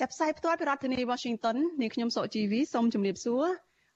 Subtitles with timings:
[0.00, 3.44] ចាប់ផ្សាយផ្ទាល់ពីរដ្ឋធានី Washington នាងខ្ញុំសុកជីវីសូមជម្រាបសួរ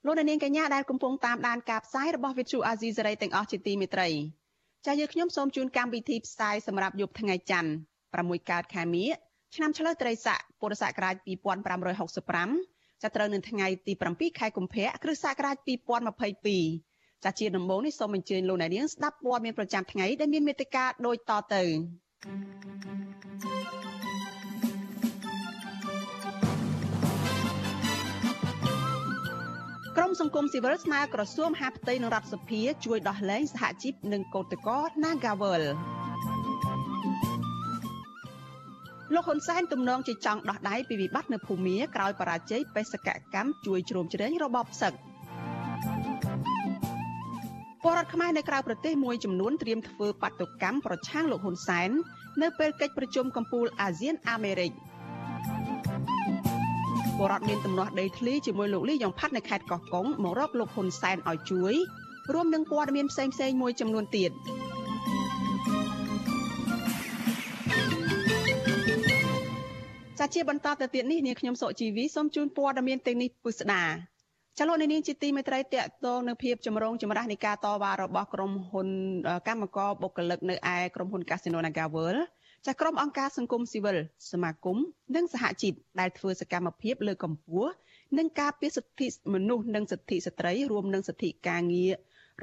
[0.06, 4.08] លោកអ្នកនាងកញ្ញាដែលកំពុងតាមដានការផ្សាយរបស់ Vuthu Azizi Serai ទាំងអស់ជាទីមេត្រី
[4.86, 7.70] ចា៎យើងខ្ញុំសូមជូនកម្មវិធីផ្សាយសម្រាប់យប់ថ្ងៃច័ន្ទ
[8.12, 9.08] 6កើតខែមិញ
[9.54, 11.14] ឆ្នាំឆ្លូវត្រីស័កពុរសករាជ
[12.10, 15.56] 2565ចាប់ត្រូវនៅថ្ងៃទី7ខែកុម្ភៈគ្រិស្តសករាជ
[16.44, 21.62] 2022ចាជាដំបូងនេះសូមអញ្ជើញលោកអ្នកនាងស្ដាប់ព័ត៌មានប្រចាំថ្ងៃដែលមានមេត្តាដូចតទៅ
[29.98, 35.62] ក្រមសង្គមស៊ីវិលស្នើក្រសួងមហាផ្ទៃនិងរដ្ឋសភាជួយដោះលែងសហជីពនិងកោតក្រ Nagawal
[39.14, 44.92] លោកហ៊ុនសែនទំនងជាចង់ដោះដៃពីវិបត្តិនៅភូមាក្រោយបរាជ័យបេសកកម្មជួយជ្រោមជ្រែងរបបផ្សឹក
[47.84, 51.90] បរដ្ឋខ្មែរនៅក្រៅប្រទេសមួយចំនួនត្រៀមធ្វើបាតុកម្មប្រឆាំងលោកហ៊ុនសែន
[52.42, 54.72] នៅពេលកិច្ចប្រជុំកំពូលអាស៊ានអាមេរិក
[57.22, 61.74] បរដ្ឋមានទំនាស់ដីធ្លីជាមួយលោកលីយ៉ុងផាត់នៅខេត្តកោះកុងមករកលោកហ៊ុនសែនឲ្យជួយ
[62.32, 64.30] រួមនឹងព័ត៌មានផ្សេងៗមួយចំនួនទៀត
[70.18, 73.84] ចាជាបន្តទៅទៀតនេះនាងខ្ញុំសុជីវីសូមជូនព័ត៌មានទាំងនេះពុស្ដា
[74.58, 75.74] ចលនានាងជាទីមេត្រីតក
[76.06, 78.88] តងនៅភាពចម្រូងចម្រាសនៃការតវ៉ារបស់ក្រុមហ៊ុន
[79.48, 82.20] កម្មករបុគ្គលិកនៅឯក្រុមហ៊ុន Casino NagaWorld
[82.66, 83.98] ចាក្រុមអង្គការសង្គមស៊ីវិល
[84.32, 84.76] សមាគម
[85.16, 87.70] និងសហជីពដែលធ្វើសកម្មភាពលើកកម្ពស់
[88.18, 91.92] និងការពារសិទ្ធិមនុស្សនិងសិទ្ធិស្ត្រីរួមនឹងសិទ្ធិការងារ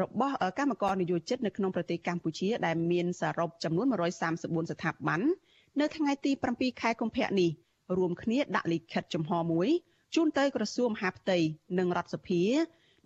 [0.01, 5.21] របស់កម្មករនិយោជិតនៅក្នុងប្រទេសកម្ពុជាដែលមានសរុបចំនួន134ស្ថាប័ន
[5.79, 7.49] នៅថ្ងៃទី7ខែកុម្ភៈនេះ
[7.97, 9.69] រួមគ្នាដាក់លិខិតចំហមួយ
[10.15, 11.37] ជូនទៅក្រសួងមហាផ្ទៃ
[11.79, 12.43] និងរដ្ឋសភា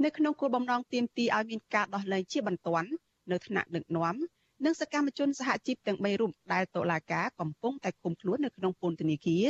[0.04, 2.90] នៅក្នុងគោលបំណងទាមទារឲ្យមានការដោះលែងជាបន្ទាន់
[3.32, 4.16] នៅថ្នាក់ដឹកនាំ
[4.66, 9.47] និងសកម្មជនសហជីពទាំង3រូបដែលតុលាការកំពុងតែឃុំខ្លួននៅក្នុងពន្ធនាគារ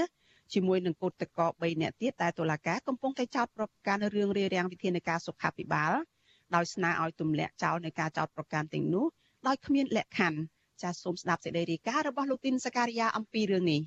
[0.53, 5.93] ជាមួយនឹងកូតកោ3នាក់ទៀតដែលតុលាការកំពុងតែចោទប្រកាន់រឿងរារាំងវិធានការសុខាភិបាល
[6.55, 9.05] ដោយស្នើឲ្យទម្លាក់ចោលនៃការចោទប្រកាន់ទាំងនោះ
[9.47, 10.39] ដោយគ្មានលក្ខខណ្ឌ
[10.81, 13.81] ចាសសូមស្ដាប់សេចក្តីរាយការណ៍របស់លោកទីនសការីយ៉ាអំពីរឿងនេះ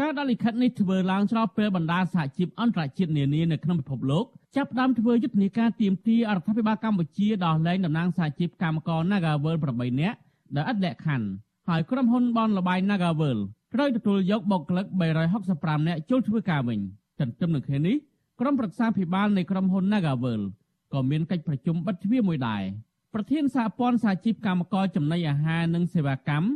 [0.00, 4.24] ការដាក់លិខិតនេះធ្វើឡើងស្របពេលបណ្ដាសហជីពអន្តរជាតិនានានៅក្នុងពិភពលោក
[4.56, 10.18] ចាប់ផ្ដើមធ្វើយុទ្ធនាការទាមទាររដ្ឋាភិបាលកម្ពុជាដោះលែងតំណាងសហជីពកម្មករ Nagawal 8នាក់
[10.56, 11.28] ដែលឥតលក្ខខណ្ឌ
[11.68, 13.38] ហើយក្រុមហ៊ុនបនលបាយ Nagawal
[13.74, 14.86] ត្រូវទទួលយកបុគ្គលិក
[15.36, 16.80] 365នាក់ចូលធ្វើការវិញ
[17.20, 17.96] ទន្ទឹមនឹងគ្នានេះ
[18.40, 20.42] ក្រុមប្រឹក្សាភិបាលនៃក្រុមហ៊ុន Nagawal
[20.92, 22.62] ក៏មានកិច្ចប្រជុំបិទទ្វារមួយដែរ
[23.14, 26.48] ប្រធានសហព័ន្ធសហជីពកម្មករចំណីអាហារនិងសេវាកម្ម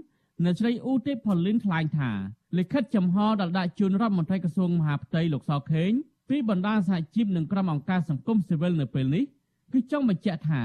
[0.44, 2.10] នៅស្រីអ៊ូទេផលីនថ្លែងថា
[2.58, 5.90] លិខិតចំហដែលដាក់ជូនរដ្ឋមន្ត្រីក្រសួងមហាផ្ទៃលោកសខេង
[6.28, 9.24] ពីបណ្ដាសហជីពនិងក្រុមអង្គការសង្គមស៊ីវិលនៅពេលនេះ
[9.72, 10.62] គឺចង់បញ្ជាក់ថា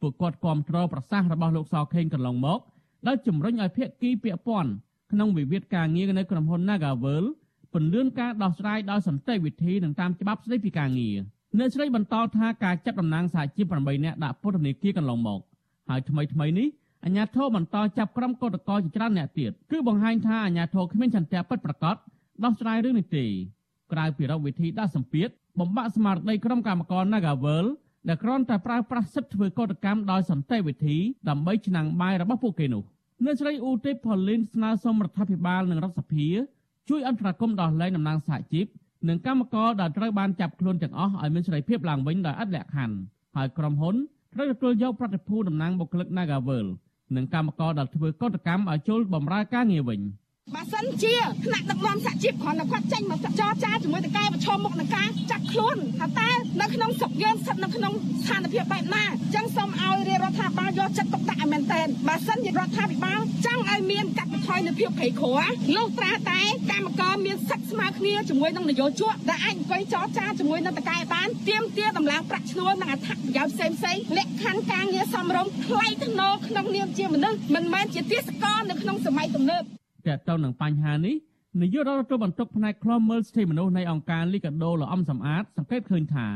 [0.00, 2.60] ពួកគាត់គ្រប់គ្រងប្រសាសន៍របស់លោកសខេងកន្លងមក
[3.06, 4.70] ដែលជំរុញឲ្យភាគីពាក់ព័ន្ធ
[5.12, 7.24] ក្នុងវិវាទការងារនៅក្រុមហ៊ុន Nagavel
[7.72, 11.16] ពន្លឿនការដោះស្រាយដោយសន្តិវិធីនិងតាមច្បាប់ស្តីពីការងារ
[11.58, 15.40] អ្នកស្រីបន្តថាការចាប់តំណាងសហជីព8នាក់ដាក់ពន្ធនាគារកន្លងមក
[15.88, 16.68] ហើយថ្មីថ្មីនេះ
[17.04, 21.96] អាញាធរបន្តចាប់ក្រុមកោតក្រជាច្រើនអ្នកទៀតគឺបង្ហាញថាអាញាធរគ្មានចន្ទៈពិតប្រាកដ
[22.44, 23.24] ដោះស្រាយរឿងនេះទេ
[23.92, 25.28] ក្រៅពីរកវិធីដាក់សម្ពាធ
[25.60, 27.66] បំបាក់ស្មារតីក្រុមកម្មករ Nagavel
[28.06, 30.96] ដែលគ្រាន់តែប្រើប្រាស់សិទ្ធិធ្វើកោតកម្មដោយសន្តិវិធី
[31.28, 32.82] ដើម្បីឆ្នាំងបាយរបស់ពួកគេនោះ
[33.24, 36.26] អ្នកស្រីអ៊ូទេផលីនស្នើសុំរដ្ឋាភិបាលនិងរដ្ឋសភា
[36.88, 38.66] ជួយអន្តរាគមន៍ដោះលែងតំណាងសហជីព
[39.08, 42.96] និងកម្មករដែលត្រូវបានចាប់ខ្លួនទាំងអស់ឲ្យមានសេរីភាពឡើងវិញដោយឥតលក្ខខណ្ឌ
[43.36, 43.94] ហើយក្រុមហ៊ុន
[44.34, 46.66] ត្រូវទទួលយកប្រតិភូតំណាងបុគ្គលិក Nagavel
[47.16, 50.00] និងកម្មករដែលធ្វើកតកម្មឲ្យចូលបម្រើការងារវិញ។
[50.54, 51.14] បើសិនជា
[51.44, 56.30] ថ្នាក់ដឹកនាំសហជីពគ្រាន់តែគាត់ចេញមកចរចាជាមួយតកែប្រឈមមុខនឹងការចាត់ខ្លួនថាតើ
[56.60, 57.92] នៅក្នុងស្រុកយើងស្ថិតនៅក្នុង
[58.22, 65.28] ស្ថានភាពបែបណាអញ្ចឹងសូមឲ្យរាជរដ្ឋាភិបាលយកចិត្តទុកដាក់ឲ្យមែនទែនបើសិនជារដ្ឋាភិបាលចង់ឲ្យមានកាត់បន្ថយនៅភាពក្រីក្រ
[65.76, 66.40] លុះត្រាតែ
[66.70, 79.64] កម្មករមានសិទ្ធិស្មើគ្នាជាមួយនឹងនយោជកដែលអាចអង្គុយចរចាជាមួយនឹងតកែបានទៀមទាតម្លើងប្រាក់ឈ្នួលនិងអត្ថប្រយោជន៍ផ្សេងផ្សេងលក្ខខណ្ឌការងារសមរម្យថ្លៃថ្នូរក្នុងនាមជាមនុស្សមិនមែនជាទាសករនៅក្នុងសម័យទំនើប
[80.14, 81.16] តកតទៅនឹងបញ្ហានេះ
[81.60, 86.28] នាយករដ្ឋទទួលបន្ទុកផ្នែកខ្លមមើលសិទ្ធិមនុស្សនៃអង្គការលីកាដូលោកអំសំអាតសង្កេតឃើញថា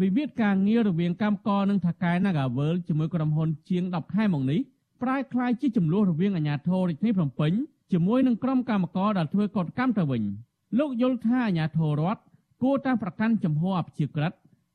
[0.00, 4.60] វិវាទការងាររវាងកម្មករនិងថកែ Nagavel ជាមួយក្រុមហ៊ុនជាង10ខែមកនេះ
[5.02, 7.52] ប្រែក្លាយជាចំនួនរវាងអាជ្ញាធររាជធានីភ្នំពេញ
[7.92, 10.22] ជាមួយនឹងក្រុមកម្មករដែលធ្វើកតកម្មទៅវិញ
[10.78, 12.20] លោកយល់ថាអាជ្ញាធររដ្ឋ
[12.62, 14.32] គួរតែប្រកាន់ចំហអព្យាក្រឹត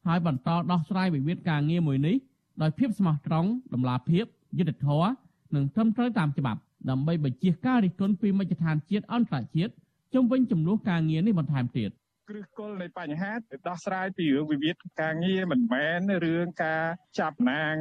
[0.07, 2.15] ហើយបន្តដោះស្រាយវិវាទការងារមួយនេះ
[2.61, 4.25] ដោយភាពស្មោះត្រង់តម្លាភាព
[4.57, 5.09] យុត្តិធម៌
[5.55, 6.59] និងត្រឹមត្រូវតាមច្បាប់
[6.89, 9.73] ដើម្បីបញ្ជៀសការរិះគន់ពីមជ្ឈដ្ឋានជាតិអន្តរជាតិ
[10.13, 11.89] ជុំវិញចំនួនការងារនេះបន្ថែមទៀត
[12.29, 16.83] គ្រឹះគល់នៃបញ្ហាទៅដោះស្រាយពីរឿងវិវាទការងារមិនមែនរឿងការ
[17.19, 17.75] ចាប់ណាង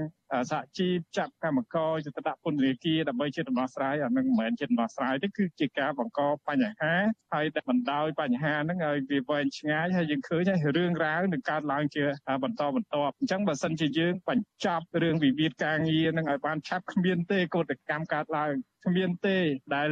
[0.50, 6.94] សហជីពចាប់កម្មករទៅដាក់ពន្ធនាគារដើម្បីជាដំណោះស្រាយអានឹងមិនមែនជាដំណោះស្រាយទេគឺជាការបង្កបញ្ហា
[7.32, 12.04] ហើយតែបណ្ដោយបញ្ហាហ្នឹងឲ្យវាវែងឆ្ងាយហើយយើងឃើញហើយរឿងរ៉ាវនឹងកើតឡើងជា
[12.44, 18.54] បន្តបន្ទាប់អញ្ចឹងបើសិនជាយើងបញ្ចប់រឿងវិវាទការងារនឹងឲ្យបានឆាប់គ្មានទេកោតកម្មកើតឡើង
[18.86, 19.38] គ្មានទេ
[19.76, 19.90] ដែល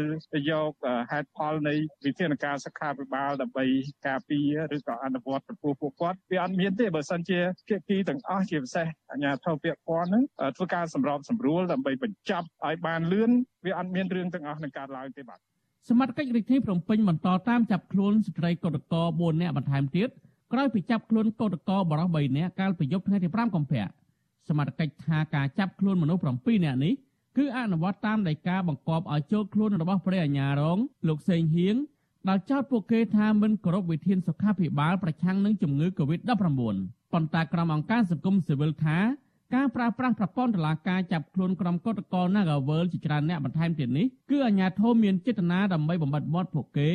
[0.51, 0.71] យក
[1.11, 1.75] ហេតុផលនៃ
[2.05, 3.65] វិធានការសុខាភិបាលដើម្បី
[4.07, 10.25] ការពារឬក៏អនុវត្តចំពោះពួកគាត់វាអត់មានទេបើសិនជាភាគីទាំងអស់ជាពិសេសអាជ្ញាធរពាក់ព័ន្ធហ្នឹង
[10.57, 13.31] ធ្វើការសម្របសម្រួលដើម្បីបញ្ចប់ឲ្យបានលឿន
[13.65, 15.39] វាអត់មានរឿងទាំងអស់នឹងកើតឡើងទេបាទ
[15.89, 20.09] សមត្ថកិច្ចរាជធានីភ្នំពេញបន្តតាមចាប់ខ្លួនស្ត្រីកោតក្រ4នាក់បន្ថែមទៀត
[20.53, 23.85] ក្រោយពីចាប់ខ្លួនកោតករបរិសុទ្ធ3នាក់កាលពីយប់ថ្ងៃទី5កុម្ភៈ
[24.49, 26.93] សមត្ថកិច្ចថាការចាប់ខ្លួនមនុស្ស7នាក់នេះ
[27.37, 31.77] គឺអនុវត្តតាមដីកាបង្គាប់ឲ្យចូលខ្លួនរបស់ព្រះអាជ្ញារងលោកសេងហៀង
[32.29, 36.31] ដែលចោទពួកគេថាមិនគោរពវិធានសុខាភិបាលប្រឆាំងនឹងជំងឺ Covid-19
[37.13, 38.99] ប៉ុន្តែក្រុមអង្គការសង្គមស៊ីវិលថា
[39.55, 46.91] ការប្រើប្រាស់ប្រព័ន្ធតុលាការចាប់ខ្លួនក្រុមកុតកល Nagawal ជាច្រើនអ្នកបន្ថែមទៀតនេះគឺអាជ្ញាធរមានចេតនាដើម្បីបំបត្តិមាត់ពួកគេ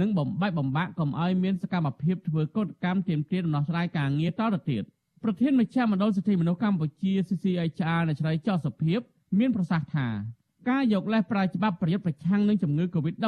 [0.00, 4.82] និងបំបែកបំបាក់កុំឲ្យមានសកម្មភាពធ្វើកុតកម្មទាមទារដំណោះស្រាយការងារតទៅទៀត
[5.22, 9.00] ប្រធានមជ្ឈមណ្ឌលសិទ្ធិមនុស្សកម្ពុជា CCHR នៅឆ្លៃចោះសុភាព
[9.38, 10.08] មានប្រសាសន៍ថា
[10.68, 13.22] ការយកលេសប្រើច្បាប់ប្រយុទ្ធប្រឆាំងនឹងជំងឺ Covid-19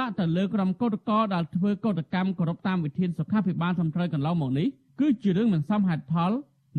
[0.00, 4.68] ដាក់ទៅលើក្រុមកោតក្រដែលធ្វើកោតកម្មគោរពតាមវិធានសុខាភិបាលត្រឹមត្រូវកន្លងមកនេះ
[5.00, 6.32] គឺជារឿងមិនសមហេតុផល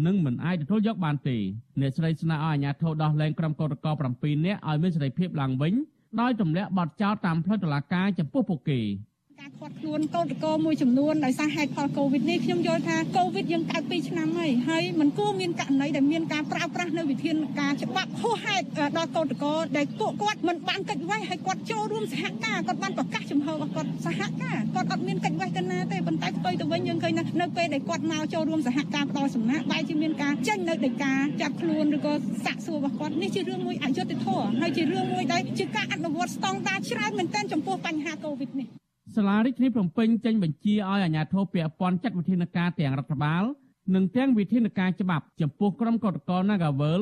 [0.05, 1.37] និងមិនអាចទទួលយកបានទេ
[1.79, 5.73] អ្នកស្រីស្នើឲ្យអាជ្ញាធរដោះលែងក្រុមកោតក្រ7នាក់ឲ្យមានសេរីភាពឡើងវិញ
[6.21, 8.79] ដោយទម្លាក់បទចោទតាមផ្លូវតុលាការចំពោះពួកគេ។
[9.41, 18.65] ការខាត់ខ្លួនកោតកោមួយចំនួនដោយសារហេតុផលកូវីដនេះខ្ញុំយល់ថាកូវីដយើងកើត2ឆ្នាំហើយហើយมันគួរមានករណីដែលមានការប្រើប្រាស់នៅវិធានការច្បាប់ហួសហេតុ
[18.97, 32.13] ដល់កោតកោដែលពួកគាត់មិនបានកិច្ចវេះហើយគាត់ចូលរួមសហការគាត់បានប្រកាសចំហរបស់គាត់សហការគាត់អត់មានកិច្ចវេះទៅណាទេប៉ុន្តែផ្ទុយទៅវិញយើងឃើញនៅពេលដែលគាត់មកចូលរួមសហការផ្ដល់សំណាក់បែរជាមានការចេញនៅដីកាចាប់ខ្លួនឬក៏
[32.45, 38.82] សាកសួររបស់គាត់នេះជារឿងមួយអយុត្តិធម៌ហើយជារឿងមួយដែលជាការអនុវត្តស្តង់ដារច្រើនមែនទែនចំពោះបញ្ហាកូវីដនេះ
[39.15, 43.43] សាលារាជធានីភ្នំពេញចេញបញ្ជាឲ្យអាជ្ញាធរពាក់ព័ន្ធចាត់វិធានការទាំងរដ្ឋបាល
[43.95, 47.01] និងទាំងវិធានការច្បាប់ចំពោះក្រុមកតក Nagawal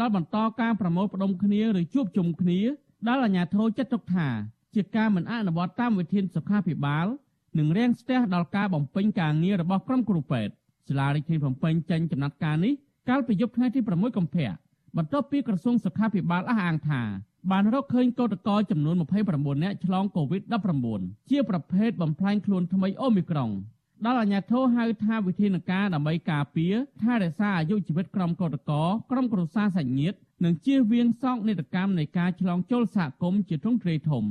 [0.00, 2.60] ដែលបន្តការប្រមូលផ្ដុំគ្នាឬជួបជុំគ្នា
[3.08, 4.28] ដែលអាជ្ញាធរចាត់ទុកថា
[4.74, 7.06] ជាការមិនអនុវត្តតាមវិធានសុខាភិបាល
[7.58, 10.52] និងរាំងស្ទះដល់ការបំពេញការងាររបស់ក្រុមគ្រូពេទ្យ
[10.88, 12.72] សាលារាជធានីភ្នំពេញចេញចំណាត់ការនេះ
[13.08, 14.50] កាលពីយប់ថ្ងៃទី6កុម្ភៈ
[14.96, 17.00] បន្ទាប់ពីក្រសួងសុខាភិបាលអះអាងថា
[17.50, 18.94] បានរកឃើញកោតក្រចំនួន
[19.28, 20.42] 29នាក់ឆ្លងកូវីដ
[20.86, 23.50] -19 ជាប្រភេទបំផ្លាញខ្លួនថ្មីអូមីក្រុង
[24.04, 34.24] ដល់អាជ្ញាធរហៅថាវិធានការដើម្បីការពារថែរក្សាអាយុជីវិតក្រុមកោតក្រក្រុមគ្រួសារសាច់ញាតិនិងជៀសវាងសោកនាដកម្មនៃការឆ្លងចូលសហគមន៍ជាទ្រង់ទ្រាយធំ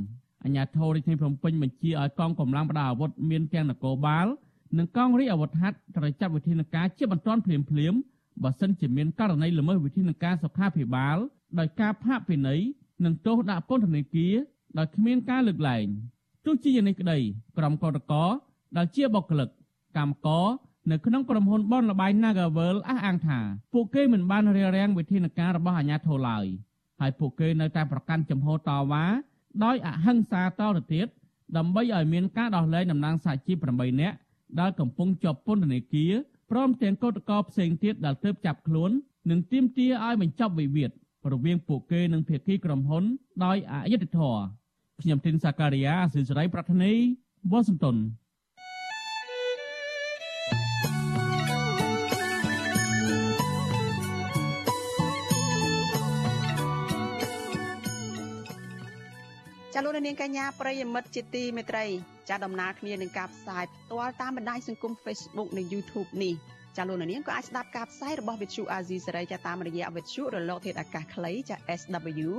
[0.44, 4.26] អាជ្ញាធររាជធានីភ្នំពេញបញ្ជាឲ្យកងកម្លាំងបដាអាវុធមានទាំងនគរបាល
[4.78, 7.94] និងកងរាជអាវុធហត្ថត្រូវចាត់វិធានការជាបន្ទាន់ភ្លាមភ្លាម
[8.42, 11.16] បើសិនជាមានករណីល្មើសវិធានការសុខាភិបាល
[11.58, 12.60] ដោយការផាកពិន័យ
[13.04, 14.34] និងទោសដាក់ពន្ធនាគារ
[14.78, 15.86] ដោយគ្មានការលើកលែង
[16.44, 17.18] ទោះជាយ៉ាងនេះក្តី
[17.56, 18.28] ក្រុមកោតក្រ
[18.76, 19.48] ដែលជាបុគ្គលិក
[19.96, 20.46] កម្មករ
[20.90, 23.38] នៅក្នុងក្រុមហ៊ុនបនលបាយ Nagavel អះអាងថា
[23.72, 26.46] ពួកគេមិនបានរារាំងវិធានការរបស់អាជ្ញាធរឡើយ
[27.00, 29.04] ហើយពួកគេនៅតែប្រកាន់ចំហតវ៉ា
[29.64, 31.06] ដោយអហិង្សាតទៅទៀត
[31.56, 34.16] ដើម្បីឲ្យមានការដោះលែងតំណាងសហជីព8នាក់
[34.60, 36.12] ដែលកំពុងជាប់ពន្ធនាគារ
[36.50, 38.90] ព្រមទាំងកោតក្រផ្សេងទៀតដែលទើបចាប់ខ្លួន
[39.30, 40.90] និងទាមទារឲ្យបញ្ចប់វិវាទ
[41.32, 43.04] រវាងពួកគេនិងភាគីក្រុមហ៊ុន
[43.44, 44.40] ដោយអយុត្តិធម៌
[45.02, 46.92] ខ្ញុំទីនសាការីយ៉ាអសិសរីប្រធានី
[47.50, 47.96] វ៉ាស៊ីនតោន
[59.78, 61.84] ចាលោកនាងកញ្ញាប្រិយមិត្តជាទីមេត្រី
[62.28, 66.34] ចាដំណើរគ្នានឹងការផ្សាយផ្ទាល់តាមបណ្ដាញសង្គម Facebook និង YouTube នេះ
[66.76, 72.30] ចាលោកនាងក៏អាចស្ដាប់ការផ្សាយរបស់ Vithu Azizi សេរីចាតាមរយៈ Vithu រលកធាតុអាកាសខ្លីចា SW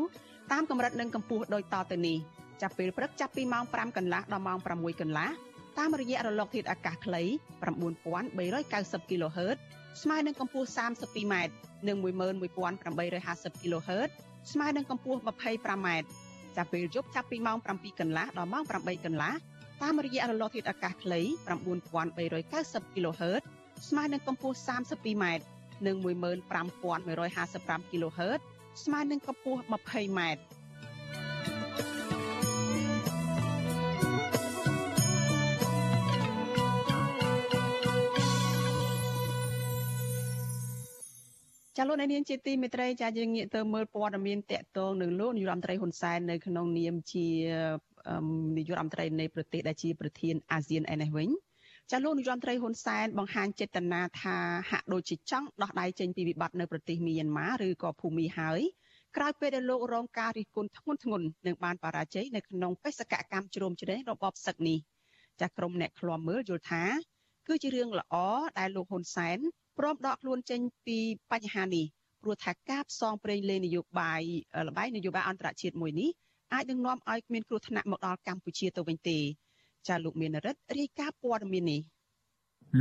[0.51, 2.17] តាមកម្រិតនិងកម្ពស់ដូចតទៅនេះ
[2.61, 5.29] ចាប់ពេលព្រឹកចាប់ពីម៉ោង5កន្លះដល់ម៉ោង6កន្លះ
[5.77, 7.23] តាមរយៈរលកធាតុអាកាសខ្លី
[7.63, 9.57] 9390 kHz
[10.01, 11.35] ស្មើនឹងកម្ពស់ 32m
[11.87, 14.09] និង11850 kHz
[14.51, 15.87] ស្មើនឹងកម្ពស់ 25m
[16.57, 19.33] ចាប់ពេលយប់ចាប់ពីម៉ោង7កន្លះដល់ម៉ោង8កន្លះ
[19.83, 21.21] តាមរយៈរលកធាតុអាកាសខ្លី
[22.43, 23.43] 9390 kHz
[23.89, 25.25] ស្មើនឹងកម្ពស់ 32m
[25.85, 28.41] និង15155 kHz
[28.83, 30.37] ស្មើនឹងកម្ពស់ 20m ច
[41.79, 47.27] ចាលោកនាងជាទីមេត្រីចាយើងងាកទៅមើលព័ត៌មានតកតងនឹងលោកនាយរដ្ឋមន្ត្រីហ៊ុនសែននៅក្នុងនាមជា
[48.57, 51.29] នាយករដ្ឋមន្ត្រីនៃប្រទេសដែលជាប្រធានអាស៊ានឯនេះវិញ
[51.91, 54.37] ចាលោកនាយរដ្ឋមន្ត្រីហ៊ុនសែនបង្ហាញចេតនាថា
[54.71, 58.61] ហាក់ដូចជាចង់ដោះដៃចេញពីវិបត្តិនៅប្រទេសមីយ៉ាន់ម៉ាឬក៏ភូមាហើយ
[59.15, 64.79] ក្រោយពេលដែលលោករងការរិះគន់ធ្ងន់ធ្ងរនឹងបានបរាជ័យនៅក្នុងបេសកកម្មជ្រោមជ្រែងរបបសឹកនេះ
[65.41, 66.83] ចាក្រុមអ្នកឃ្លាំមើលយល់ថា
[67.47, 68.15] គឺជារឿងល្អ
[68.59, 69.37] ដែលលោកហ៊ុនសែន
[69.77, 70.97] ព្រមដកខ្លួនចេញពី
[71.31, 71.85] បញ្ហានេះ
[72.21, 74.21] ព្រោះថាការផ្សងព្រេងលេងនយោបាយ
[74.67, 76.09] លបាយនយោបាយអន្តរជាតិមួយនេះ
[76.53, 79.19] អាចនឹងនាំឲ្យមានគ្រោះថ្នាក់មកដល់កម្ពុជាទៅវិញទេ
[79.87, 81.81] ចាលោកមានរិទ្ធរាយការណ៍ព័ត៌មាននេះ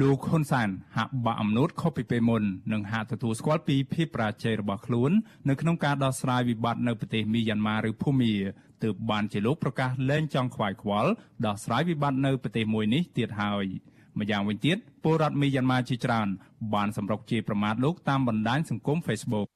[0.00, 5.10] លោកហ៊ុនសានហាក់បាក់អំណូតខុសពីពេលមុននិងហាក់ទទួលស្គាល់ពីភាពប្រាជ័យរបស់ខ្លួន
[5.48, 8.34] នៅក្នុងការដោះស្រាយវិបត្តិនៅប្រទេសមីយ៉ាន់ម៉ាឬភូមា
[8.82, 11.10] ទើបបានជាលោកប្រកាសលែងចង់ខ្វាយខ្វល់
[11.46, 13.66] ដោះស្រាយវិបត្តិនៅប្រទេសមួយនេះទៀតហើយ។
[14.20, 16.28] ម្យ៉ាងវិញទៀតពលរដ្ឋមីយ៉ាន់ម៉ាជាច្រើន
[16.74, 19.46] បានសម្រុកជាប្រមាថលោកតាមបណ្ដាញសង្គម Facebook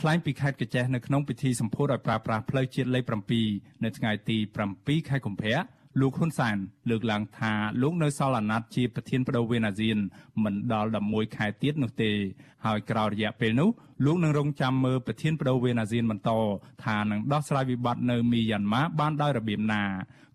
[0.00, 3.04] ថ្លែងពីខេត្តកញ្ចេះនៅក្នុងពិធីសម្ពោធឲ្យប្រើប្រាស់ផ្លូវជាតិលេខ
[3.44, 4.36] 7នៅថ្ងៃទី
[4.72, 5.56] 7ខែកុម្ភៈ
[6.00, 6.56] លោកហ៊ុនសែន
[6.90, 9.98] លើកឡើងថាលោកនៅសល់អាណត្តិជាប្រធានបដូវវេនអាស៊ាន
[10.44, 12.10] មិនដល់11ខែទៀតនោះទេ
[12.66, 13.68] ហើយក្រោយរយៈពេលនោះ
[14.04, 16.30] លោកនឹងរងចាំមើលប្រធានបដូវវេនអាស៊ានបន្ត
[16.84, 19.82] ថានឹងដោះស្រាយវិបត្តិនៅមីយ៉ាន់ម៉ាបានដោយរបៀបណា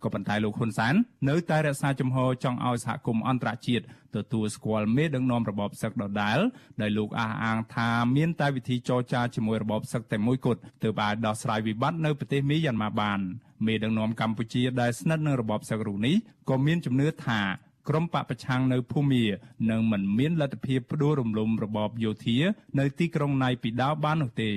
[0.03, 0.95] ក៏ប៉ុន្តែលោកហ៊ុនសែន
[1.29, 3.85] នៅតែរក្សាជំហរចង់ឲ្យសហគមន៍អន្តរជាតិ
[4.15, 6.39] ទទួលស្គាល់មេដឹកនាំរបបសឹកដដែល
[6.81, 13.19] ដោយលោកអះអាងថាមានតែវិធីចរចាជាមួយរបបសឹកតែមួយគត់ទើបអាចដោះស្រាយវិបត្តិនៅប្រទេសមីយ៉ាន់ម៉ាបាន
[13.65, 16.15] មេដឹកនាំកម្ពុជាដែលស្និទ្ធនឹងរបបសឹករូនេះ
[16.49, 17.41] ក៏មានជំនឿថា
[17.89, 19.23] ក្រុមបពប្រឆាំងនៅភូមា
[19.69, 22.37] នឹងមិនមានលទ្ធភាពផ្ដួលរំលំរបបយោធា
[22.79, 24.51] នៅទីក្រុងណៃពីដាវបាននោះទេ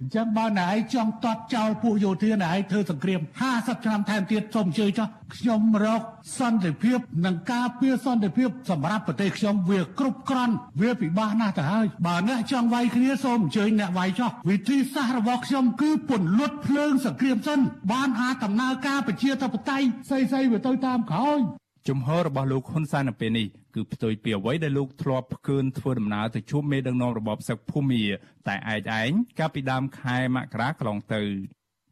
[0.00, 3.20] អញ្ចឹងបើណែឯងចង់តតចោលពួកយោធាណែឯងធ្វើសង្គ្រាម
[3.52, 6.02] 50ឆ្នាំថែមទៀតសូមអញ្ជើញចុះខ្ញុំរក
[6.38, 17.58] សន្តិភាពនិងការពារសន្តិភាពសម្រាប់ប្រទេសខ្ញុំវាគ្រប់គ្រាន់វាពិបាកណាស់ទៅហើយបើអ្នកចង់វាយគ្នាសូមអញ្ជើញអ្នកវាយចុះវិធីសាស្ត្ររបស់ខ្ញុំគឺពន្លត់ភ្លើងសង្គ្រាមសិន
[17.92, 21.40] បានអាចដំណើរការប្រជាធិបតេយ្យស្អីៗវាទៅតាមក្រោយ
[21.88, 28.04] ជំហររបស់លោកហ៊ុនសែននៅពេលនេះគឺផ្ទុយពីអ្វីដែលលោកធ្លាប់ផ្កើនធ្វើដំណើរទៅជួបមេដឹកនាំរបបសឹកភូមា
[28.48, 31.22] តែឯកឯងកាលពីដើមខែមករាកន្លងទៅ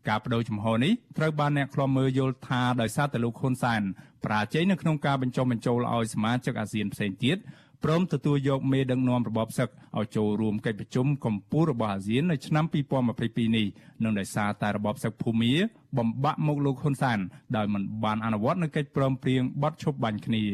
[0.08, 3.82] ការបដូរជំហរនេះត្រូវបានអ្នកខ្លាំមើលយល់ថាដោយសារតែលោកហ៊ុនសែន
[4.24, 7.36] ប្រាជ័យនៅក្នុងការបញ្ចុះបញ្ចូលឲ្យសមាជិកអាស៊ានផ្សេងទៀត
[7.84, 12.64] ព្រមទទួលយកមេដឹកនាំរបបសឹកឲ្យចូលរួមកិច្ចប្រជុំកម្ពុជារបស់អាស៊ាននៅឆ្នាំ
[13.10, 13.66] 2022នេះ
[14.04, 15.52] នឹងដោយសារតែរបបសឹកភូមា
[15.98, 17.18] បំបាក់មកលោកហ៊ុនសែន
[17.56, 20.44] ដោយមិនបានអនុវត្តនូវកិច្ចព្រមព្រៀងបទឈប់បាញ់គ្នា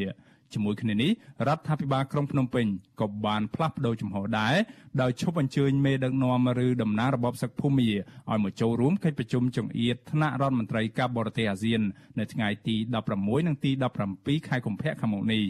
[0.53, 1.11] ជាមួយគ្នានេះ
[1.47, 2.65] រដ្ឋាភិបាលក្រុងភ្នំពេញ
[3.01, 4.55] ក៏បានផ្លាស់ប្តូរជំហរដែរ
[5.01, 7.89] ដោយឈប់អញ្ជើញមេដឹកនាំឬតំណាងរបបសឹកភូមា
[8.29, 11.81] ឲ្យមកចូលរួមកិច្ចប្រជុំចង្អៀតថ្នាក់រដ្ឋមន្ត្រីការបរទេសអាស៊ាន
[12.19, 12.75] នៅថ្ងៃទី
[13.11, 13.71] 16និងទី
[14.09, 15.45] 17ខែកុម្ភៈខាងមុខនេះ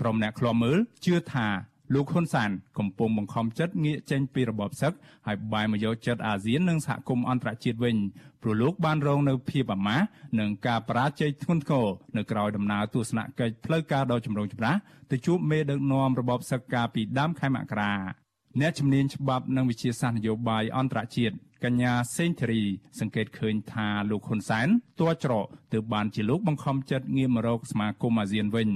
[0.00, 1.48] ក្រុមអ្នកឃ្លាំមើលជឿថា
[1.94, 4.92] លោកហ៊ុនសានកំពុងបង្ខំចិត្តងាកចេញពីរបបសឹក
[5.26, 7.96] ហើយបែរមកយកចិត្តអាស៊ាននិងសហគមន៍អន្តរជាតិវិញ
[8.42, 10.06] ព្រោះលោកបានរងនៅភាពអាម៉ាស់
[10.38, 14.76] និងការបរាជ័យធ្ងន់ធ្ងរនៅក្រៅដំណើរទស្សនកិច្ចផ្លូវការដ៏ចម្រូងចម្រាស
[15.10, 17.92] ទៅជួបមេដឹកនាំរបបសឹកកាលពីដើមខែមករា
[18.60, 22.62] អ្នកជំនាញច្បាប់និងវិជាសាស្ត្រនយោបាយអន្តរជាតិ កញ្ញាសេងធារី
[23.00, 28.68] សង្កេតឃើញថាលោកហ៊ុនសែនទាល់ច្រកទើបបានជាលោកបង្ខំចិត្តងាកមករកសមាគមអាស៊ានវិញ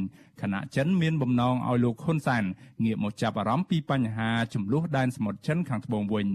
[0.43, 2.45] ខណៈចិនមានបំណងឲ្យលោកហ៊ុនសែន
[2.85, 6.29] ងាកមកចាប់អារម្មណ៍ពីបញ្ហាចំនួនដែនសមុទ្រចិនខាងត្បូងវិញ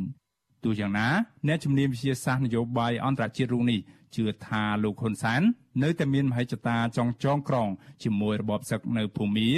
[0.64, 1.08] ទោះយ៉ាងណា
[1.48, 3.80] អ្នកជំនាញវិទ្យាសាស្ត្រនយោបាយអន្តរជាតិរូបនេះ
[4.16, 5.42] ជឿថាលោកហ៊ុនសែន
[5.84, 7.70] នៅតែមានមហិច្ឆតាចង់ចងក្រង
[8.04, 9.50] ជាមួយរបបសឹកនៅភូមា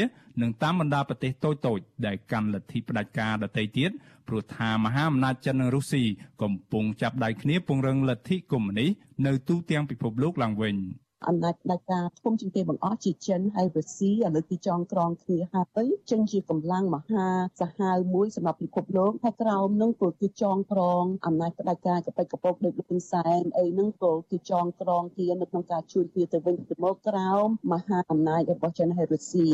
[0.41, 3.91] និងតាមបណ្ដាប្រទេសតូចៗដែលកាន់លទ្ធិផ្ដាច់ការដទៃទៀត
[4.27, 6.03] ព្រោះថាមហាអំណាចចិននិងរុស្ស៊ី
[6.41, 8.91] កំពុងចាប់ដៃគ្នាពង្រឹងលទ្ធិកុម្មុយនីស
[9.25, 10.75] នៅទូទាំងពិភពលោកឡើងវិញ។
[11.27, 17.25] អំណាចផ្ដាច់ការធំជាងគេបង្អស់ជាចិនហើយរុស្ស៊ីឥឡូវទីចងក្រងគ្នាហើយចិនជាកម្លាំងមហា
[17.62, 29.48] សាហាវមួយសម្រាប់ពិភពលោកហើយក្រោមនឹងក៏គេចងក្រងអំណាចផ្ដាច់ការកបិចកពកដូចលោកហ៊ុនសែនអីហ្នឹងក៏គេចងក្រងគ្នានៅក្នុងការជួយគ្នាទៅវិញទៅមកក្រោមមហាអំណាចរបស់ចិនហើយរុស្ស៊ី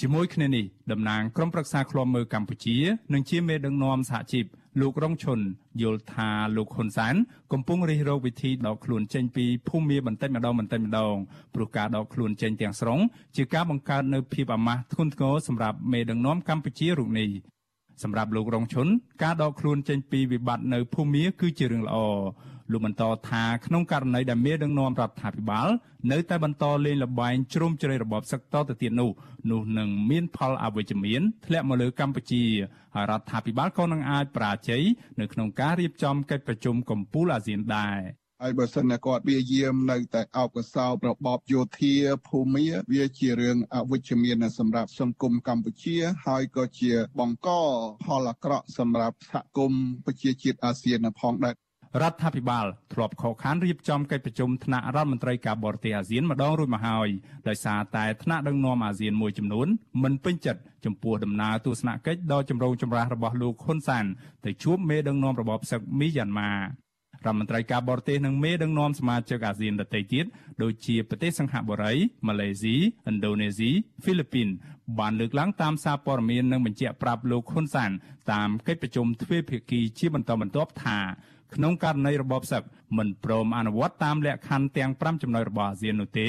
[0.00, 2.76] ជាមួយគ្នានេះតំណាងក្រុមប្រឹក្សាឃ្លាំមើលកម្ពុជា
[3.14, 4.44] និងជាមេដឹកនាំសហជីព
[4.80, 5.38] លោករងឈុន
[5.82, 7.14] យល់ថាលោកហ៊ុនសែន
[7.52, 11.16] កំពុងរិះរោចវិធីដកខ្លួនចេញពីភូមិបន្តិចម្ដងបន្តិចម្ដង
[11.54, 12.98] ព្រោះការដកខ្លួនចេញទាំងស្រុង
[13.36, 17.30] ជាការបង្កើតនូវភាពអាម៉ាស់ធ្ងន់ធ្ងរសម្រាប់មេដឹកនាំកម្ពុជារូបនេះ
[18.02, 18.86] សម្រាប់លោករងឈុន
[19.22, 21.96] ការដកខ្លួនចេញពីវិបត្តិនៅភូមិគឺជារឿងល្អ
[22.70, 25.68] លោកបន្តថាក្នុងករណីដែលមានដឹកនាំរដ្ឋាភិបាល
[26.12, 29.10] នៅតែបន្តលេងល្បែងជ្រុំជ្រែករបបសឹកតទៅទៀតនោះ
[29.50, 32.44] នោះនឹងមានផលអវិជ្ជមានធ្លាក់មកលើកម្ពុជា
[32.94, 34.82] ហើយរដ្ឋាភិបាលក៏នឹងអាចប្រាជ័យ
[35.20, 38.00] នៅក្នុងការរៀបចំកិច្ចប្រជុំកំពូលអាស៊ានដែរ
[38.42, 41.94] ហើយបើសិនតែគាត់វាយាមនៅតែអោបកសោបរបបយោធា
[42.28, 47.48] ភូមិវាជារឿងអវិជ្ជមានសម្រាប់សង្គមកម្ពុជា ហើយក៏ជាបង្ក
[48.04, 51.54] ផលអាក្រក់សម្រាប់សហគមន៍ប្រជាជាតិអាស៊ានផងដែរ
[52.02, 57.08] រដ្ឋាភិបាលធ្លាប់ខកខានរៀបចំកិច្ចប្រជុំថ្នាក់រដ្ឋមន្ត្រីការបរទេសអាស៊ានម្ដងរួចមកហើយ
[57.48, 59.68] ដោយសារតែថ្នាក់ដឹកនាំអាស៊ានមួយចំនួន
[60.02, 64.04] មិនពេញចិត្តចំពោះដំណើរទស្សនកិច្ចដ៏ចម្រូងចម្រាសរបស់លោកហ៊ុនសាន
[64.44, 66.58] ទៅជួបមេដឹកនាំរបបសឹកមីយ៉ាន់ម៉ារ
[67.22, 70.24] ដ្ឋមន្ត្រីការបរទេសនិងមេដឹកនាំសមាជិកអាស៊ានដទៃទៀត
[70.62, 71.94] ដូចជាប្រទេសសិង្ហបុរី
[72.26, 72.78] ម៉ាឡេស៊ីឥ
[73.14, 73.70] ណ្ឌូនេស៊ី
[74.02, 74.48] ហ្វីលីពីន
[74.98, 77.90] បានលើកឡើងតាមសារព័ត៌មាននិងបញ្ជាក់ប្រាប់លោកហ៊ុនសាន
[78.32, 80.98] តាមកិច្ចប្រជុំទ្វេភាគីជាបន្តបន្ទាប់ថា
[81.54, 82.62] ក្នុងករណីរបបសឹក
[82.98, 86.28] មិនព្រមអនុវត្តតាមលក្ខខណ្ឌទាំង5ចំណុចរបស់អាស៊ាននោះទេ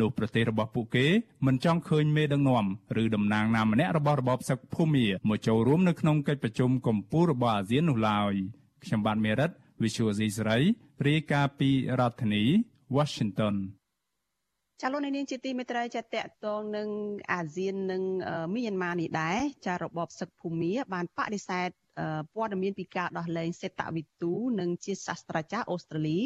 [0.00, 1.06] នោះប្រទេសរបស់ពួកគេ
[1.46, 2.64] មិនចង់ឃើញមេដឹកនាំ
[3.02, 8.34] ឬតំណាងណាម្នាក់របស់របបសឹកភូមាមកចូលរួមនៅក្នុងកិច្ចប្រជុំកំពូលរបស់អាស៊ាននោះឡើយ
[8.84, 9.50] ខ្ញុំបាទមេរិត
[9.82, 10.58] Visual C ស្រី
[11.06, 12.44] រាយការណ៍ពីរដ្ឋធានី
[12.96, 13.56] Washington
[14.82, 16.88] ចាលោកនាងជាទីមេត្រីចាតកតងនឹង
[17.32, 18.02] អាស៊ាននិង
[18.54, 21.68] មីយ៉ាន់ម៉ានេះដែរចារបបសឹកភូមាបានបដិសេធ
[22.34, 26.18] ព័ត៌មានពីការដោះលែងសេតវិទូនិងជាសាស្ត្រាចារ្យអូស្ត្រាលី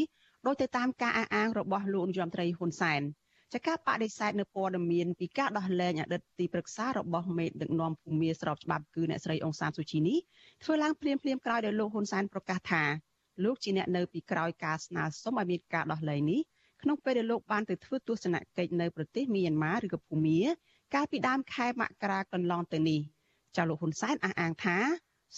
[0.47, 3.02] ដោយទៅតាមការអះអាងរបស់លោកនាយរដ្ឋមន្ត្រីហ៊ុនសែន
[3.52, 10.19] ចាការបដិសេធនៅព័ត៌មានពីការដោះលែងអតីតទីប្រឹក្សារបស់មេដឹកនាំភូមាស្របច្បាប់គឺអ្នកស្រីអង្សានស៊ូជីនេះ
[10.62, 12.85] ធ្វើឡើងភ្លាមភ្លាមក្រោយដោយលោកហ៊ុនសែនប្រកាសថា
[13.45, 16.41] លោកជាអ្នកនៅពីក្រោយការស្នើសុំឲ្យមានការដោះលែងនេះ
[16.83, 20.41] ក្នុងពេលដែលលោកបានទៅធ្វើទស្សនកិច្ចនៅប្រទេសមីយ៉ាន់ម៉ាឬក៏ភូមា
[20.95, 23.00] កាលពីដើមខែមករាកន្លងទៅនេះ
[23.57, 24.79] ចាលោកហ៊ុនសែនអះអាងថា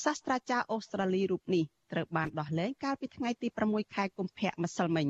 [0.03, 5.07] សាស្ត្រាចារ្យអូស្ត្រាលីរូបនេះត្រូវបានដោះលែងកាលពីថ្ងៃទី6ខែកុម្ភៈម្សិលមិញ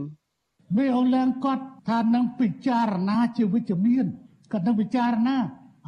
[0.76, 4.06] វាអូលែងគាត់ថានឹងពិចារណាជាវិជ្ជមាន
[4.52, 5.36] គាត់នឹងពិចារណា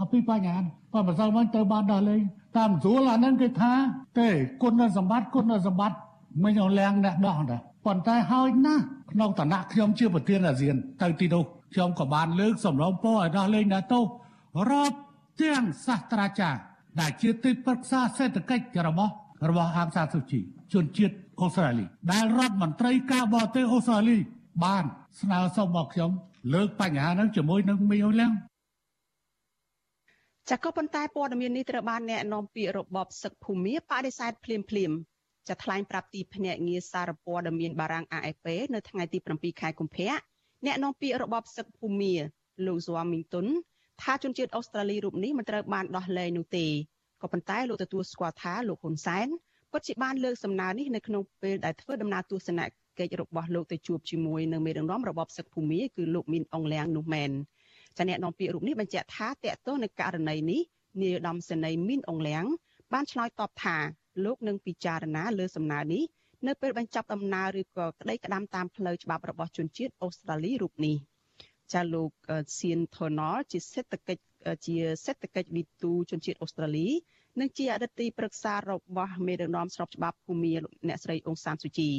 [0.01, 0.57] អំពីបញ្ហា
[0.93, 2.23] ប៉ុន្តែម្សិលមិញត្រូវបានដោះលែង
[2.57, 3.73] តាមស្រួលអានឹងគេថា
[4.19, 4.29] ទេ
[4.63, 5.99] គុណសម្បត្តិគុណសម្បត្តិ
[6.45, 14.05] មិញអូលែងអ្នកដោះដែរប៉ុន្តែហើយណាស់ក្នុងឋានៈខ្ញុំជាប្រធានអាស៊ានទៅទីនោះខ្ញុំក៏បានលើកសំណូមពរឲ្យដោះលែងអ្នកទោស
[14.71, 14.97] រាប់
[15.43, 16.59] ទាំងសាស្ត្រាចារ្យ
[17.01, 19.13] ដែលជាទីប្រឹក្សាសេដ្ឋកិច្ចរបស់
[19.49, 20.41] របស់អាមសាស៊ូជី
[20.73, 24.17] ជនជាតិអូស្ត្រាលីដែលរដ្ឋមន្ត្រីការបរទេសអូស្ត្រាលី
[24.65, 24.85] បាន
[25.21, 26.11] ស្នើសុំមកខ្ញុំ
[26.55, 28.33] លើកបញ្ហាហ្នឹងជាមួយនឹងមីអូឡាំង
[30.51, 34.93] ចាក៏ប៉ុន្តែព័ត៌មាននេះត្រូវបានអ្នកនាំពាក្យរបបសឹកភូមាបដិសេធភ្លាមភ្លាម
[35.49, 40.15] ចាថ្លែងប្រាប់ទីភ្នាក់ងារសារព័ត៌មានបារាំង AFP នៅថ្ងៃទី7ខែកុម្ភៈ
[40.67, 42.15] អ្នកនាំពាក្យរបបសឹកភូមា
[42.67, 43.47] លោកស៊ូមីងតុន
[44.03, 46.67] ថាជនជាតិអូស្ត្រាលីរូបនេះមិនត្រូវបានដោះលែងនោះទេ
[47.23, 49.27] ក៏ប៉ុន្តែលោកទទួលស្គាល់ថាលោកហ៊ុនសែន
[49.73, 57.31] ពិតជាបានលើកសំណើនេះនៅក្នុងពេលដែលធ្វើដំណើរទស្សនកិច្ចរបស់លោកទៅជួបជាមួយនឹងមេដឹកនាំរបបសឹកភូមិគឺលោកមីនអងលៀងនោះមែន
[57.97, 60.61] ចាអ្នកនាំពាក្យរូបនេះបញ្ជាក់ថាតកតោនឹងករណីនេះ
[61.03, 62.45] នាយឧត្តមសេនីយ៍មីនអងលៀង
[62.93, 63.77] បានឆ្លើយតបថា
[64.25, 66.03] លោកនឹងពិចារណាលើសំណើនេះ
[66.47, 70.97] នៅពេលបញ្ចប់ដំណើរឬក៏ក្តីក្តាំតាមផ្លូវច្បាប់របស់ជនជាតិអូស្ត្រាលីរូបនេះ
[71.73, 72.11] ចាលោក
[72.59, 74.23] សៀនថូណលជាសេដ្ឋកិច្ច
[74.67, 76.89] ជាសេដ្ឋកិច្ចវិទូជនជាតិអូស្ត្រាលី
[77.41, 80.53] និងជាអតីតទីប្រឹក្សារបស់មេដឹកនាំស្របច្បាប់ភូមិ
[80.89, 81.91] អ្នកស្រីអង្សានសុជី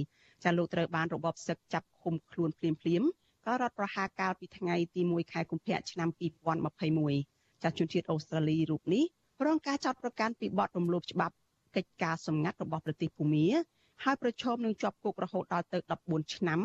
[0.43, 3.03] ចាលោកត្រូវបានរបបសឹកចាប់ឃុំខ្លួនភ្លាមភ្លាម
[3.45, 6.09] ក៏រដ្ឋប្រហារកាលពីថ្ងៃទី1ខែកុម្ភៈឆ្នាំ
[6.85, 9.03] 2021ចាជនជាតិអូស្ត្រាលីរូបនេះ
[9.45, 11.35] រងការចោទប្រកាន់ពីបទរំលោភច្បាប់
[11.75, 13.47] កិច្ចការសម្ងាត់របស់ប្រទេសភូមា
[14.03, 15.77] ហើយប្រឈមនឹងជាប់គុករហូតដល់ទៅ
[16.07, 16.59] 14ឆ្នាំ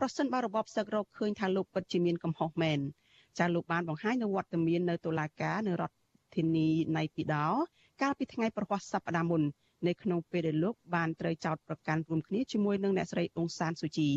[0.00, 2.78] ប្រសិនបើរបបសឹករកឃើញថាលោកពិតជាមានកំហុសមែន
[3.38, 5.96] ចាលោកបានបង្ហាញនៅវត្តមាននៅតុលាការនៅរដ្ឋ
[6.34, 7.46] ធានីណៃពីដោ
[8.02, 9.42] កាលពីថ្ងៃប្រហ័សសប្តាហ៍មុន
[9.86, 14.08] នៅក្នុងពេលដែលលោកបានត្រូវចោទប្រកាន់រួមគ្នាជាមួយនឹងអ្នកស្រីអង្សានស៊ូជី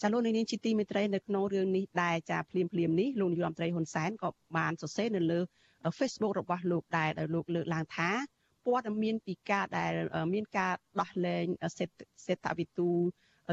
[0.00, 5.40] ចាលោកនាងជាទីមេត្រីនៅក្នុងរឿងនេះដែរចាភ្លាមភ្លាមនេះលោកនាយរដ្ឋមន្ត្រីហ៊ុនសែនក៏បានសរសេរនៅលើ
[5.98, 8.10] Facebook របស់លោកដែរដែលលោកលើកឡើងថា
[8.66, 9.92] ព័ត៌មានពីការដែល
[10.32, 11.44] មានការដោះលែង
[11.78, 12.90] សេដ្ឋវិទូ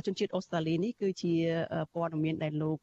[0.05, 1.33] ជនជាតិអូស្ត្រាលីនេះគឺជា
[1.93, 2.77] ព័ត៌មានដែលលោក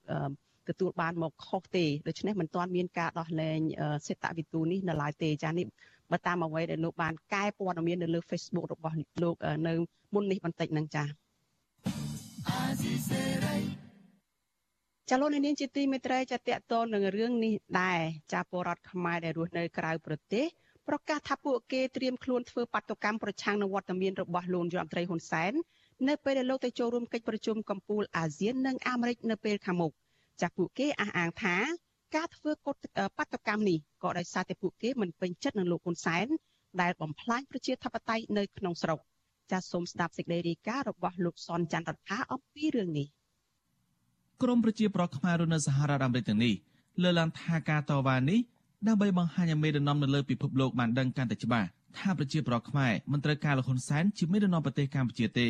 [0.69, 3.59] ទទួលបានមកខុសទេដូច្នេះមិនទាន់មានការដោះលែង
[4.07, 5.67] សេដ្ឋវិទូនេះនៅឡើយទេចានេះ
[6.13, 9.73] បើតាមអ្វីដែលលោកបានកែព័ត៌មាននៅលើ Facebook របស់លោកនៅ
[10.15, 11.05] មុននេះបន្តិចហ្នឹងចា
[15.11, 18.01] ចលនានាងជាទីមេត្រីចាតកតនឹងរឿងនេះដែរ
[18.33, 20.47] ចាពលរដ្ឋខ្មែរដែលរស់នៅក្រៅប្រទេស
[20.89, 25.53] ប្រកាសថាពួកគេត្រៀមខ្លួនធ្វើបាតុកម្មប្រឆាំងនឹងវត្តមានរបស់លោកយមត្រីហ៊ុនសែន
[26.09, 29.93] នៅពេលដែលលោកទៅចូលរួមកិច្ចប្រជុំកំពូលអាស៊ាននិងអាមេរិកនៅពេលខាងមុខ
[30.41, 31.57] ចាស់ពួកគេអះអាងថា
[32.17, 32.77] ការធ្វើកฎ
[33.17, 36.27] បាតុកម្មនេះក៏ដោយសារតែពួកគេមិនពេញចិត្តនឹងលោកហ៊ុនសែន
[36.83, 38.99] ដែលបំផ្លាញប្រជាធិបតេយ្យនៅក្នុងស្រុក
[39.51, 43.07] ចាសសូមស្ដាប់សេចក្តីរាយការណ៍របស់លោកសនច័ន្ទរដ្ឋាអំពីរឿងនេះ
[44.43, 46.55] ក្រមប្រជាប្រដ្ឋខ្មែរនៅសហរដ្ឋអាមេរិកទាំងនេះ
[47.03, 48.41] លើកឡើងថាការតវ៉ានេះ
[48.89, 55.49] ដើម្បីបង្ហាញឲ្យមេដឹកនាំនៅលើពិភពលោកបានដឹងកាន់តែច្បាស់ថាប្រជាប្រដ្ឋខ្មែរមិនត្រូវការលហ៊ុនសែនជាមេដឹកនាំប្រទេសកម្ពុជាទេ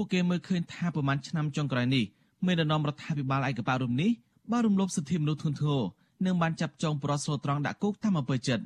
[0.00, 2.04] ពួកគេមើលឃើញថាប្រមាណឆ្នាំចុងក្រោយនេះ
[2.46, 4.10] មេដឹកនាំរដ្ឋាភិបាលឯកបៈរូបនេះ
[4.52, 5.82] បានរំលោភសិទ្ធិមនុស្សធ្ងន់ធ្ងរ
[6.26, 8.64] និងបានចាប់ចងប្រស្រោត្រង់ដាក់គុកតាមអំពើចិត្ត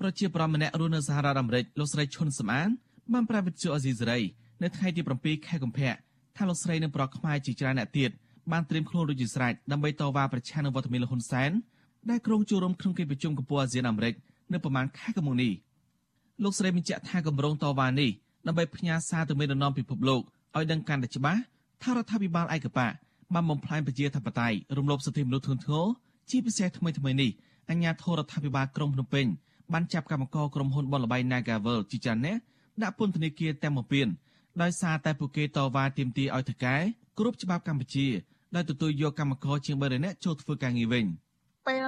[0.00, 2.68] ប្រជាប្រដ្ឋម្នាក់រស់នៅសហរដ្ឋអាមេរិកលោកស្រីឈុនសំអាន
[3.12, 4.18] បានប្រាប់វិទ្យុអេស៊ីសេរី
[4.62, 5.92] នៅថ្ងៃទី7ខែកុម្ភៈ
[6.36, 8.10] ថាលោកស្រីនិងប្រុសខ្មែរជាច្រើនអ្នកទៀត
[8.52, 11.50] បានត្រៀមខ្លួនរួចជាស្រេចដើម្បីតវ៉ាប្រឆាំងនឹងវត្តមានលហ៊ុនសែន
[12.10, 14.14] ដែលក្រុងចូលរួមក្នុងកិច្ចប្រជុំកំពូលអាស៊ានអាមេរិក
[14.52, 15.52] នៅប្រមាណខែកុម្ភៈនេះ
[16.42, 18.10] លោកស្រីបញ្ជាក់ថាគម្រោងតវ៉ានេះ
[18.46, 20.22] ដើម្បីផ្ញើសារទៅមេដឹកនាំពិភពលោក
[20.56, 21.40] ឲ្យដឹងកាន់តែច្បាស់
[21.82, 22.88] ថារដ្ឋាភិបាលឯកបៈ
[23.34, 25.86] បានបំផ្លាញប្រជាធិបតេយ្យរំលោភសិទ្ធិមនុស្សធ្ងន់ធ្ងរ
[26.30, 27.30] ជាពិសេសថ្មីថ្មីនេះ
[27.70, 29.26] អញ្ញាធរដ្ឋាភិបាលក្រុងភ្នំពេញ
[29.72, 32.38] បានចាប់កម្មករក្រុមហ៊ុនបនលបៃ Nagavel ជាច្រើនអ្នក
[32.82, 34.08] ដាក់ពន្ធនាគារទាំងមួយពៀន
[34.62, 36.76] ដោយសារតែពួកគេតវ៉ាទាមទារឲ្យថកែ
[37.18, 38.06] គ្រប់ច្បាប់កម្ពុជា
[38.54, 41.27] ដែលទទួលយកកម្មករជាង300នាក់ចូលធ្វើការងារវិញ។ពេ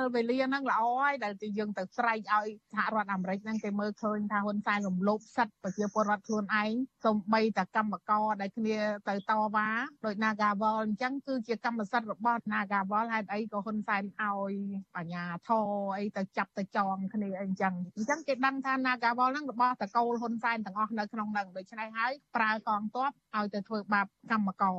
[0.04, 6.72] លវេលាហ្នឹងល្អហើយដែលទីយើងទៅស្រែកឲ្យសហរដ្ឋអាមេរិកហ្នឹងគេមើលឃើញថាហ៊ុនសែនរំលោភសិទ្ធិប្រជាពលរដ្ឋខ្លួនឯង
[7.04, 8.76] សូម្បីតែកម្មករដែលគ្នា
[9.08, 9.68] ទៅតវ៉ា
[10.04, 14.52] ដោយ Nagawal អញ្ចឹងគឺជាកម្មសិទ្ធិរបស់ Nagawal ហេតុអីក៏ហ៊ុនសែនឲ្យ
[14.96, 15.66] បញ្ញាធរ
[15.98, 24.78] អីទៅចាប់ទៅចងគ្នាអីអញ្ចឹងអញ្ចឹងគេដឹងថា Nagawal ហ្នឹងរបស់តកូលហ៊ុនសែនទាំងអស់នៅក្នុងហ្នឹងដូច្នេះហើយប្រើកងទ័ពឲ្យទៅធ្វើបាបកម្មករ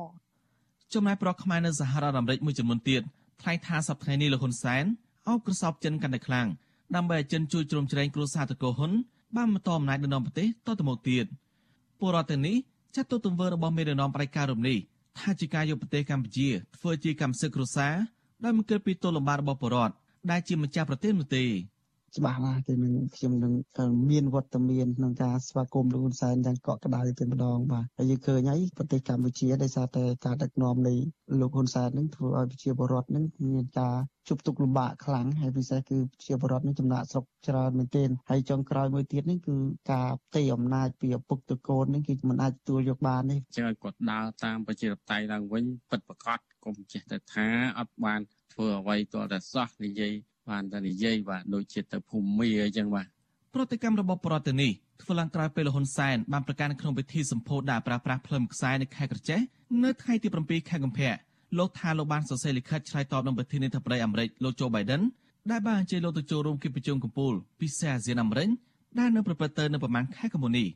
[0.94, 3.02] ចំណែកប្រកខ្មែរនៅសហរដ្ឋអាមេរិកមួយចំនួនទៀត
[3.42, 4.84] ថ្លែងថាសប្តាហ៍នេះលោកហ៊ុនសែន
[5.28, 6.46] អោបក្រសោបចិនកាន់តែខ្លាំង
[6.94, 8.92] ដើម្បីឲ្យចិនជួយជ្រោមជ្រែងគ្រួសារតកោហ៊ុន
[9.36, 11.26] បានបន្តអំណាចនៅក្នុងប្រទេសតទៅមុខទៀត
[11.98, 12.56] ពលរដ្ឋទាំងនេះ
[12.94, 14.78] ចាត់ទុកទង្វើរបស់មេដឹកនាំប្រៃការរំនេះ
[15.18, 17.94] ថាជាការយកប្រទេសកម្ពុជាធ្វើជាកម្មសិទ្ធិគ្រួសារ
[18.44, 19.94] ដោយមិនគិតពីទោសលំបាករបស់ពលរដ្ឋ
[20.30, 21.44] ដែលជាម្ចាស់ប្រទេសនោះទេ
[22.16, 23.52] ច្បាស់ណាស់គេនឹងខ្ញុំនឹង
[24.10, 30.94] មានវត្តមានក្នុងការស្វាគមន៍លោកហ៊ុនសែនយ៉ាងកក់ក្ដៅតែម្ដងបាទហើយយើងឃើញហើយប្រទេសកម្ពុជាដោយសារតែការដឹកនាំនៃ
[31.40, 33.96] លោកហ៊ុនសែននឹងធ្វើឲ្យប្រជាពលរដ្ឋនឹងមានការ
[34.28, 39.56] ជប់ទុកលំបាកខ្លាំងហើយពិសេសគឺប្រជាពលរដ្ឋនឹងចំណាក់ស្រុកច្រើនមែនទែនហើយចុងក្រោយមួយទៀតនេះគឺ
[39.92, 47.46] ការផ្ទៃអំណាចពីឪពុកទៅកូននេះគឺមិនអាចទទួលយកបានទេចឹងឲ្យគាត់ដើរតាមប្រជាធិបតេយ្យឡើងវិញពិតប្រាកដកុំចេះតែថា
[47.78, 48.20] អត់បាន
[48.52, 50.14] ធ្វើអ្វីទាល់តែសោះនិយាយ
[50.48, 53.06] បានតែនិយាយបាទដូចជាទៅភូមិអញ្ចឹងបាទ
[53.54, 59.40] ប្រតិកម្មរបស់ប្រតិនេះធ្វើឡើងក្រោយពេលលហ៊ុនសែនបានប្រកាសក្នុងពិធីសម្ពោធដាក់ប្រាស្រ័យផ្លឹមខ្សែនៅខេត្តក្រចេះ
[59.84, 61.12] នៅថ្ងៃទី7ខែកុម្ភៈ
[61.58, 65.02] លោកថាលោកបានសរសេរលិខិតឆ្លើយតបនឹងប្រធានាធិបតីអាមេរិកលោកโจ Biden
[65.50, 68.48] ដែលបានអញ្ជើញលោកទៅចូលរួមកិច្ចប្រជុំកំពូលពិសេសអាស៊ានអាមេរិក
[68.98, 70.68] ដែលនៅប្រព្រឹត្តទៅនៅប្រមាណខែកុម្ភៈនេះ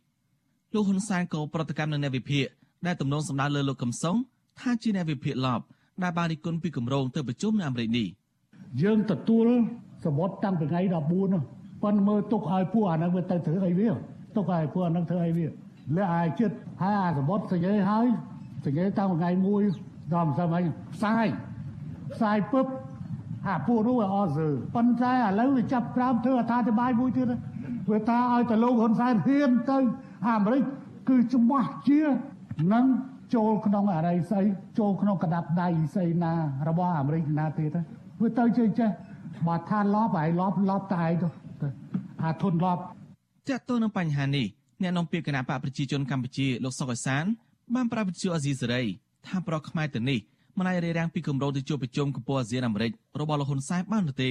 [0.75, 2.47] លោកហ៊ុនសែនក៏ប្រតិកម្មនឹងអ្នកវិភាគ
[2.87, 4.17] ដែលទំនងសម្ដៅលើលោកកំសុង
[4.61, 5.65] ថាជាអ្នកវិភាគឡប់
[6.03, 8.07] ដែលបានរិះគន់ពីគម្រោងទៅប្រជុំនៅអាមេរិកនេះ
[8.83, 9.47] យើងទទួល
[10.05, 11.43] សមុទ្រតាំងពីថ្ងៃ14នោះ
[11.83, 13.89] ប៉ុន្តែមើលទុកឲ្យពួកអាហ្នឹងវាទៅធ្វើអីវា
[14.37, 18.07] ទុកឲ្យពួកអាហ្នឹងធ្វើអីវាលះឲ្យចិត្តហើយអាសមុទ្រសញ្ញេហើយ
[18.67, 19.31] សញ្ញេតាំងថ្ងៃ
[19.73, 20.63] 1ដល់មិនស្អី
[20.95, 21.27] ផ្សាយ
[22.15, 22.67] ផ្សាយពឹប
[23.47, 27.27] អាពួកនោះវាអត់សើប៉ុន្តែឥឡូវវាចាប់ក្រាមធ្វើអត្ថាធិប្បាយមួយទៀត
[27.91, 29.79] វាថាឲ្យទៅលោកហ៊ុនសែនហ៊ានទៅ
[30.29, 30.63] អាមេរិក
[31.09, 32.01] គឺច្បាស់ជា
[32.75, 32.85] នឹង
[33.35, 34.43] ចូលក្នុងអរិយស្អី
[34.79, 36.35] ចូលក្នុងកដាប់ដៃស្អីណា
[36.69, 37.77] របស់អាមេរិកណាទៀត
[38.21, 38.91] វាទៅចេះចេះ
[39.47, 41.69] បើថាលបហើយលបលបតែឯងទៅ
[42.23, 42.79] អាធុនលប
[43.49, 44.47] ចាក់ទោនឹងបញ្ហានេះ
[44.83, 47.25] អ្នកនាំពាក្យគណៈបកប្រជាជនកម្ពុជាលោកសុកអសាន
[47.75, 48.83] បានប្រាប់វិទ្យុអាស៊ីសេរី
[49.27, 50.19] ថាប្រកខ្មែរទៅនេះ
[50.59, 54.31] មិនអាចរារាំងពីគម្រោងទៅជួបប្រជុំកំពូលអាស៊ានអាមេរិករបស់លោកហ៊ុនសែនបាននោះទេ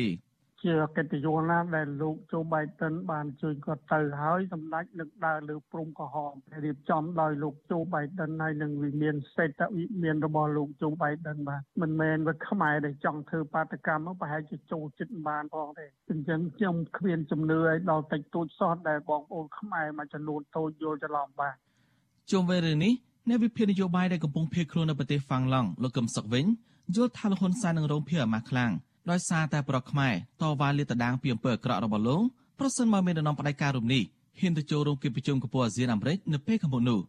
[0.65, 6.15] ជាកិត្តិយសណាដែលលោកជូបៃតិនបានជួយគាត់ទៅហើយសម្ដេចនឹងដើរលើព្រំកោះ
[6.65, 21.55] រៀបចំដោយលោកជូបៃតិនហើយនឹងវិមានសេដ្ឋវិមានរបស់លោកជូបៃតិនបាទមិនមែនវាខ្មែរដែលចង់ធ្វើបាតកម្មប្រហែលជាចូលចិត្តបានផងទេអញ្ចឹងខ្ញុំគ្មានជំនឿឲ្យដល់តិចតួចសោះដែលបងប្អូនខ្មែរមួយចំនួនតូចយល់ច្រឡំបាទ
[22.31, 22.93] ជុំវិញរឿងនេះ
[23.29, 26.45] អ្នកវិភាគនយោបាយដែលកំពុងភៀសខ្លួននៅប្រទេសហ្វាំងឡង់លោកកឹមសុខវិញ
[26.95, 28.71] យល់ថាលហ៊ុនសែននឹងរងភៀសអាម៉ាស់ខ្លាំង
[29.09, 32.21] ដោយសារតែប្រកខ្មែរតវ៉ាលាតដាងពីអំពើអាក្រក់របស់លោក
[32.59, 34.03] ប្រសិនបើមានដំណំផ្ដាច់ការរំនេះ
[34.39, 36.99] ហ៊ានទៅចូលរួមកិច្ចប្រជុំកំពូលអាស៊ានអាមេរិកនៅពេលខាងមុខនោះ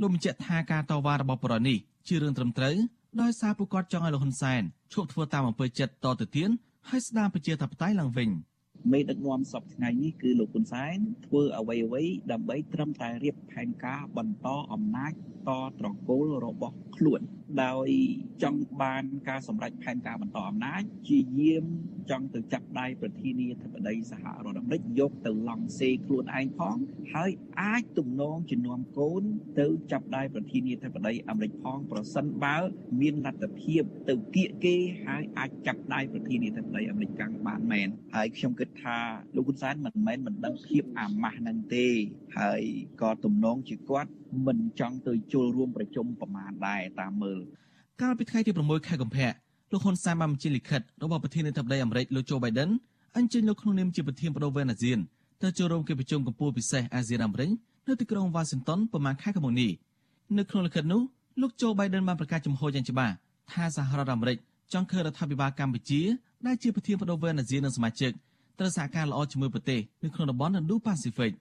[0.00, 1.76] លោកបញ្ជាក់ថាការតវ៉ារបស់ប្រនេះ
[2.08, 2.76] ជារឿងត្រឹមត្រូវ
[3.20, 6.50] ដោយសារពួកគាត់ចង់ឲ្យលោកហ៊ុនសែនឈប់ធ្វើតាមអំពើចិត្តតទៅទៀត
[6.88, 8.28] ហើយស្ដារប្រជាធិបតេយ្យឡើងវិញ។
[8.92, 15.12] មេដឹកនាំសពថ្ងៃនេះគឺលោកហ៊ុនសែនធ្វើអ្វីអ្វីដើម្បីត្រឹមតែរៀបផែនការបន្តអំណាច
[15.48, 17.20] តត្រកូលរបស់ខ្លួន
[17.64, 17.88] ដោយ
[18.42, 21.64] ចង់បានការសម្រេចផែនការបន្តអំណាចជាយាម
[22.10, 26.76] ចង់ទៅចាប់ដៃប្រធានាធិបតីសហរដ្ឋអាមេរិកយកទៅឡង់សេខ្លួនឯងផង
[27.14, 29.22] ហើយអាចទំនងជំនុំកូន
[29.60, 32.56] ទៅចាប់ដៃប្រធានាធិបតីអាមេរិកផងប្រសិនបើ
[33.00, 38.97] មានលទ្ធភាពទៅគៀកគេហើយអាចចាប់ដៃប្រធានាធិបតីអាមេរិកកាំងបានមែនហើយខ្ញុំគិតថា
[39.35, 41.87] លោកហ៊ុនសែនមិនមែនមិនដឹងភាពអាម៉ាស់នឹងទេ
[42.39, 42.61] ហើយ
[43.01, 44.11] ក៏ទំនងជាគាត់
[44.47, 47.39] មិនចង់ទៅចូលរួមប្រជុំប្រមាណដែរតាមមើល
[48.01, 49.31] កាលពីថ្ងៃទី6ខែកុម្ភៈ
[49.71, 52.69] លោកហ៊ុនសែនបានបញ្ជាលិខិតរបស់ប្រធានាធិបតីអាមេរិកលោកโจ Biden
[53.17, 54.99] អញ្ជើញលោកក្នុងនាមជាប្រធានបដូវវេនអាស៊ាន
[55.43, 57.49] ទៅចូលរួមកិច្ចប្រជុំកម្ពុជាពិសេសអាស៊ានអាមេរិក
[57.87, 59.71] នៅទីក្រុង Washington ប្រមាណខែកុម្ភៈនេះ
[60.37, 61.01] នៅក្នុងលិខិតនោះ
[61.41, 63.13] លោកโจ Biden បានប្រកាសចំហយ៉ាងច្បាស់
[63.51, 64.37] ថាសហរដ្ឋអាមេរិក
[64.73, 66.01] ចង់ឃើញរដ្ឋាភិបាលកម្ពុជា
[66.45, 68.11] ដែលជាប្រធានបដូវវេនអាស៊ាននិងសមាជិក
[68.60, 71.32] ត្រូវសហការល្អជាមួយប្រទេសនៅក្នុងតំបន់ Indo-Pacific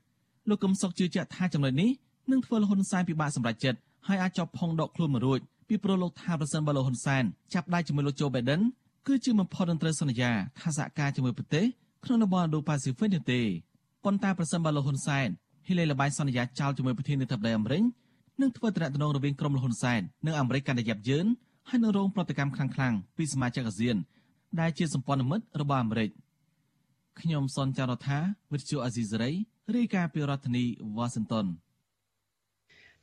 [0.49, 1.89] លោកកឹមសុខជឿជាក់ថាចំណុចនេះ
[2.32, 8.62] នឹងធ្វើលហ៊ុនសែនពិបាកសម្រេចចិត្តហើយអាចជាប់ផុងដកខ្លួនមករួចពីព្រោះលោកថាប្រសិនបើលោកហ៊ុនសែនចាប់ដៃជាមួយលោកโจ Biden
[9.08, 11.65] គឺជាបំផុតនឹងត្រូវសន្យាថាសហការជាមួយប្រទេស
[12.05, 13.41] ក្នុងតំបន់ Indo-Pacific នេះទេ
[14.03, 15.27] ប៉ុន្តែប្រសិនបើលោកហ៊ុនសែន
[15.67, 17.84] ហ៊ីលេលបាយសន្យាចោលជាមួយប្រធានាធិបតីអាមេរិក
[18.41, 21.25] នឹងធ្វើតំណែងរវាងក្រុមលហ៊ុនសែននិងអាមេរិកកាន់តែយ៉ាប់យ៉ឺន
[21.69, 23.97] ហើយនឹងរងប្រតិកម្មខ្លាំងៗពីសមាជិកអាស៊ាន
[24.60, 26.10] ដែលជាសម្ព័ន្ធមិត្តរបស់អាមេរិក
[27.21, 28.19] ខ្ញុំសនចាររថា
[28.53, 29.32] វិទ្យុអាស៊ីសេរី
[29.75, 30.65] រាយការណ៍ពីរដ្ឋធានី
[30.97, 31.45] វ៉ាស៊ីនតោន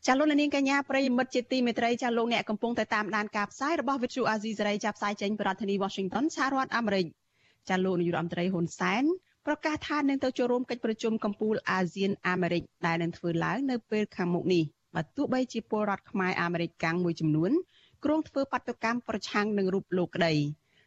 [0.06, 7.06] ចាលោកនាងកញ្ញាប្រិយមិត្តជាទីមេត្រីចាលោកអ្នកកំពុងតែតាមដានការផ្សាយរបស់វិទ្យុអាស៊ីសេរីចាប់ផ្សាយចេញពីរដ្ឋធានី Washington សហរដ្ឋអាមេរិក
[7.68, 9.04] ចាលោកនាយរដ្ឋមន្ត្រីហ៊ុនសែន
[9.46, 14.62] ប្រកាសថានឹងទៅចូលរួមកិច្ចប្រជុំកំពូលអាស៊ានអាមេរិកដែលនឹងធ្វើឡើងនៅពេលខាងមុខនេះ
[14.94, 17.50] បើទោះបីជាពលរដ្ឋខ្មែរអាមេរិកកាំងមួយចំនួន
[18.04, 20.34] គ្រោងធ្វើបាតុកម្មប្រឆាំងនឹងរូបលោកក្តី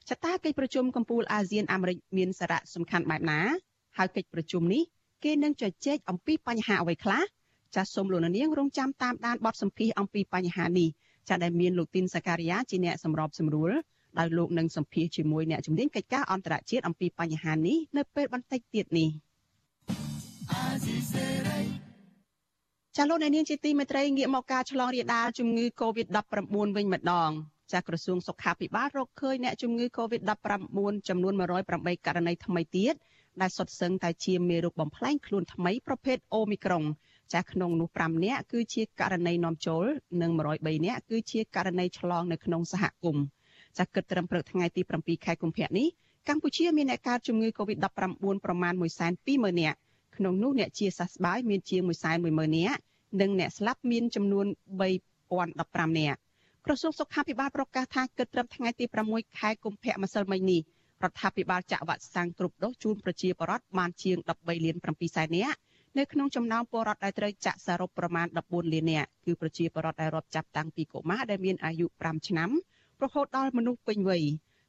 [0.09, 3.39] ចតាកិច្ចប្រជុំកំពូលអាស៊ានអាមេរិកមានសារៈសំខាន់បែបណា
[3.97, 4.81] ហើយកិច្ចប្រជុំនេះ
[5.23, 7.21] គេនឹងជជែកអំពីបញ្ហាអ្វីខ្លះ
[7.75, 10.89] ចាសសូមលោកនាងរងចាំតាមដានបទសម្ភាសអំពីបញ្ហានេះ
[11.29, 13.71] ចាដែលមានលោកទីនសាការីយ៉ាជាអ្នកសម្របសម្រួល
[14.19, 19.09] ដោយលោកនឹងសម្ភាសជាមួយអ្នកជំនាញកិច្ចការអន្តរជាតិអំពីបញ្ហានេះនៅពេលបន្តិចទៀតនេះ
[22.97, 27.31] ចាលោកអ្នកនាងជាទីមេត្រីងាកមកការឆ្លងរាលដាលជំងឺ Covid-19 វិញម្ដង
[27.73, 30.29] ចាក្រសួងសុខាភិបាលរកឃើញអ្នកជំងឺ Covid-19
[31.09, 31.33] ចំនួន
[31.69, 32.95] 108ករណីថ្មីទៀត
[33.41, 36.85] ដែលសុទ្ធសឹងតែជាមេរោគបំផ្លែងខ្លួនថ្មីប្រភេទ Omicron
[37.33, 39.85] ចាក្នុងនោះ5នាក់គឺជាករណីនាំចូល
[40.21, 43.25] និង103នាក់គឺជាករណីឆ្លងនៅក្នុងសហគមន៍
[43.77, 45.87] ចាគិតត្រឹមព្រឹកថ្ងៃទី7ខែកុម្ភៈនេះ
[46.27, 47.85] កម្ពុជាមានអ្នកកើតជំងឺ Covid-19
[48.45, 48.73] ប្រមាណ
[49.17, 49.77] 120,000នាក់
[50.17, 51.81] ក្នុងនោះអ្នកជាសះស្បើយមានជាង
[52.19, 52.79] 110,000នាក់
[53.21, 54.45] និងអ្នកស្លាប់មានចំនួន
[55.21, 56.19] 3015នាក់
[56.71, 60.61] ក្រសួងសុខាភិបាលប្រកាសថាគិតត្រឹមថ្ងៃទី6ខែកុម្ភៈម្សិលមិញនេះ
[61.03, 65.57] រដ្ឋាភិបាលចាក់វ៉ាក់សាំងគ្រប់ដូសជូនប្រជាពលរដ្ឋបានជាង13លាន7សែននាក់
[65.97, 72.49] នៅក្នុងចំណោមពលរដ្ឋដែលត្រូវចាក់សរុបប្រមាណ14លាននាក់គឺប្រជាពលរដ្ឋដែលរាប់ចាប់តាំងពីកុមារដែលមានអាយុ5ឆ្នាំ
[73.03, 74.23] រហូតដល់មនុស្សពេញវ័យ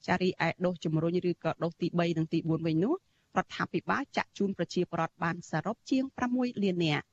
[0.06, 2.94] ចារីឯដូសជំរុញឬក៏ដូសទី3និងទី4វិញនោះ
[3.38, 7.04] រដ្ឋាភិបាលចាក់ជូនប្រជាពលរដ្ឋបានសរុបជាង6លាននាក់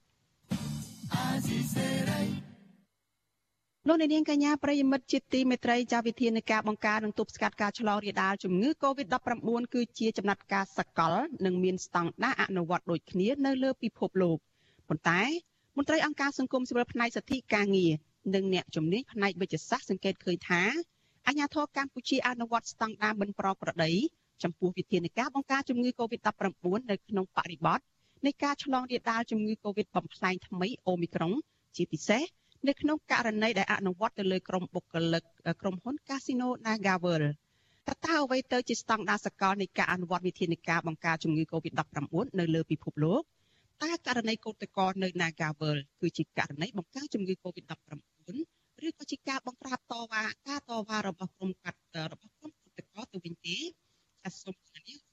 [3.90, 11.14] លោកនាងកញ្ញាប្រិយមិត្តជាទីមេត្រីចាវិធានការបង្ការនិងទប់ស្កាត់ការឆ្លងរាលដាលជំងឺ Covid-19 គឺជាចំណាត់ការសកល
[11.46, 14.38] និងមានស្តង់ដារអនុវត្តដូចគ្នានៅលើពិភពលោក
[14.90, 15.22] ប៉ុន្តែ
[15.78, 17.92] មន្ត្រីអង្គការសង្គមស៊ីវិលផ្នែកសិទ្ធិការងារ
[18.36, 20.62] និងអ្នកជំនាញផ្នែកវិទ្យាសាស្ត្រសង្កេតឃើញថា
[21.28, 23.92] អាជ្ញាធរកម្ពុជាអនុវត្តស្តង់ដារមិនប្រក្រតី
[24.44, 27.80] ចំពោះវិធានការបង្ការជំងឺ Covid-19 នៅក្នុងបរិបទ
[28.26, 31.34] នៃការឆ្លងរាលដាលជំងឺ Covid បំផ្លែងថ្មីអូមីក្រុង
[31.76, 32.24] ជាពិសេស
[32.66, 35.24] នៅក្នុងករណីដែលអនុវត្តទៅលើក្រុមបុគ្គលិក
[35.62, 37.24] ក្រុមហ៊ុន Casino Nagavel
[37.88, 42.00] តើតើអ្វីទៅជាស្តង់ដារសកលនៃការអនុវត្តវិធានការបង្ការជំងឺ Covid-19
[42.40, 43.22] នៅលើពិភពលោក
[43.84, 47.68] តើករណីកោតក្រនៅ Nagavel គឺជាករណីបង្ការជំងឺ Covid-19
[48.88, 51.80] ឬក៏ជាការបង្ក្រាបតវ៉ាការតវ៉ារបស់ក្រុមកាត់
[52.12, 53.58] របស់ក្រុមកោតក្រទៅវិញទេ
[54.24, 55.07] ចាសសូមជំរាប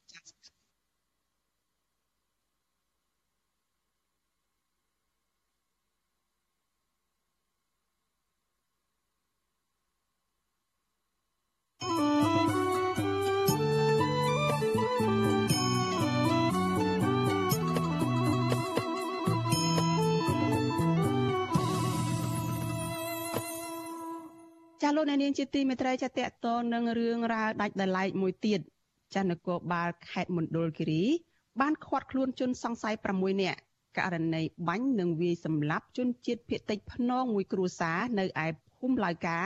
[24.96, 28.60] លោកអ្នកនាងជាទីមេត្រីចាតកតនឹងរឿងរ៉ាវដាច់ដライមួយទៀត
[29.14, 31.02] ចានគរបាលខេត្តមណ្ឌលគិរី
[31.60, 33.58] បានឃាត់ខ្លួនជនសង្ស័យ6នាក់
[33.98, 39.38] ករណីបាញ់និងវាយសម្លាប់ជនជាតិភៀតតិចភ្នងមួយគ្រួសារនៅឯភូមិឡៅកា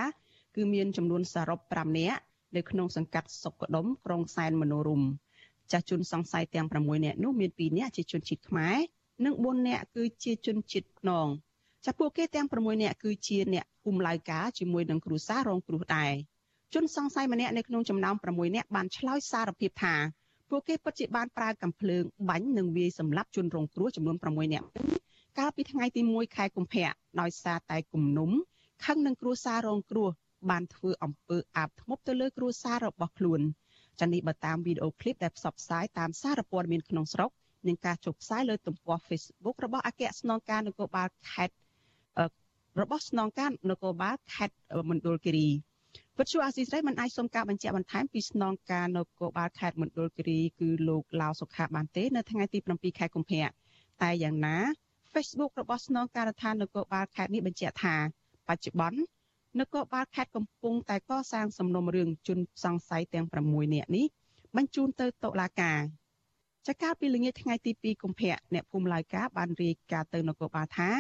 [0.57, 2.21] គឺមានចំនួនសរុប5នាក់
[2.57, 5.03] នៅក្នុងសង្កាត់សុកដុមក្រុងសែនមនោរម
[5.73, 8.77] ចាស់ជនសង្ស័យទាំង6នាក់នោះមាន2នាក់ជាជនជាតិខ្មែរ
[9.25, 11.27] និង4នាក់គឺជាជនជាតិភ្នង
[11.87, 16.13] ចាពួកគេទាំង6នាក់គឺជាអ្នកភូមិឡៅកាជាមួយនឹងគ្រួសាររងគ្រោះដែរ
[16.75, 19.95] ជនសង្ស័យម្នាក់នៅក្នុងចំណោម6នាក់បានឆ្លើយសារភាពថា
[20.51, 24.67] ពួកគេពិតជាបានប្រើកាំភ្លើងបាញ់និងវាយសម្លាប់ជនរងគ្រោះចំនួន6នាក់
[25.39, 28.31] កាលពីថ្ងៃទី1ខែកុម្ភៈដោយសារតែគំនុំ
[28.85, 30.09] ខឹងនឹងគ្រួសាររងគ្រោះ
[30.51, 33.41] បានធ្វើអំពើអាបធ្មប់ទៅលើគ្រួសាររបស់ខ្លួន
[34.01, 37.31] ចានេះបើតាមវីដេអូឃ្លីបដែលផ្សព្វផ្សាយតាមសារព័ត៌មានក្នុងស្រុក
[37.69, 41.57] និងការចុះផ្សាយលើទំព័រ Facebook របស់អគ្គស្នងការនគរបាលខេត្ត
[42.81, 44.57] របស់ស្នងការនគរបាលខេត្ត
[44.91, 45.49] មណ្ឌលគិរី
[46.19, 53.49] វិទ្យុអាស៊ីសេរីមិនអាចសុំការបញ្ជាក់បន្ថែមពីស្នងការនគរបាលខេត្តមណ្ឌលគិរីគឺលោកឡាវសុខាបានទេនៅថ្ងៃទី7ខែកុម្ភៈ
[54.03, 54.57] តែយ៉ាងណា
[55.13, 57.95] Facebook របស់ស្នងការដ្ឋាននគរបាលខេត្តនេះបញ្ជាក់ថា
[58.49, 58.99] បច្ចុប្បន្ន
[59.57, 64.07] នគរបាលខេត្តកំពុងតែកសាងសំណុំរឿងជនសង្ស័យទាំង6នាក់នេះ
[64.57, 65.81] បញ្ជូនទៅតុលាការ
[66.67, 70.91] ចកាលពីល្ងាចថ្ងៃទី2កុម្ភៈអ្នកភូមិឡាយកាបានរាយការណ៍ទៅនគរបាលថា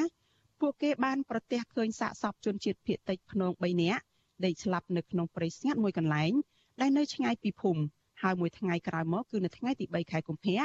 [0.60, 4.02] ពួកគេបានប្រទះឃើញសាកសពជនជាតិភៀតតិចភ្នង3នាក់
[4.44, 6.32] ដេកស្លាប់នៅក្នុងព្រៃស្ងាត់មួយកន្លែង
[6.80, 7.82] ដែលនៅឆ្ងាយពីភូមិ
[8.22, 10.60] ហើយមួយថ្ងៃក្រោយមកគឺនៅថ្ងៃទី3ខែកុម្ភៈ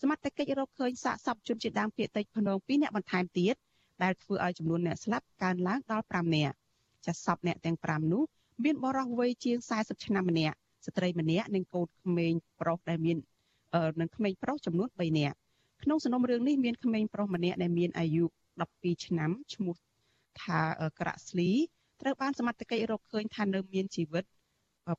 [0.00, 3.54] សមត្ថកិច្ចរកឃើញសាកសពជនជាតិដើមភាគតិចភ្នង2នាក់បន្ថែមទៀត
[4.02, 6.56] ដែលធ្វើឲ្យចំនួនអ្នកស្លាប់កើនឡើងដល់5នាក់
[7.06, 8.22] ចាសសពអ្នកទាំង5នោះ
[8.64, 10.56] មានបរិះវ័យជាង40ឆ្នាំម្នាក់
[10.86, 13.16] ស្ត្រីម្នាក់និងកូនក្មេងប្រុសដែលមាន
[14.00, 15.36] និងក្មេងប្រុសចំនួន3នាក់
[15.82, 18.24] ក្នុងសំណុំរឿងនេះមានក្មេងប្រុសម្នាក់ដែលមានអាយុ
[18.64, 19.74] 12ឆ្នាំឈ្មោះ
[20.42, 20.60] ថា
[21.00, 21.50] ក្រាក់ស្លី
[22.00, 24.24] ត្រូវបានសមត្ថកិច្ចរកឃើញថានៅមានជីវិត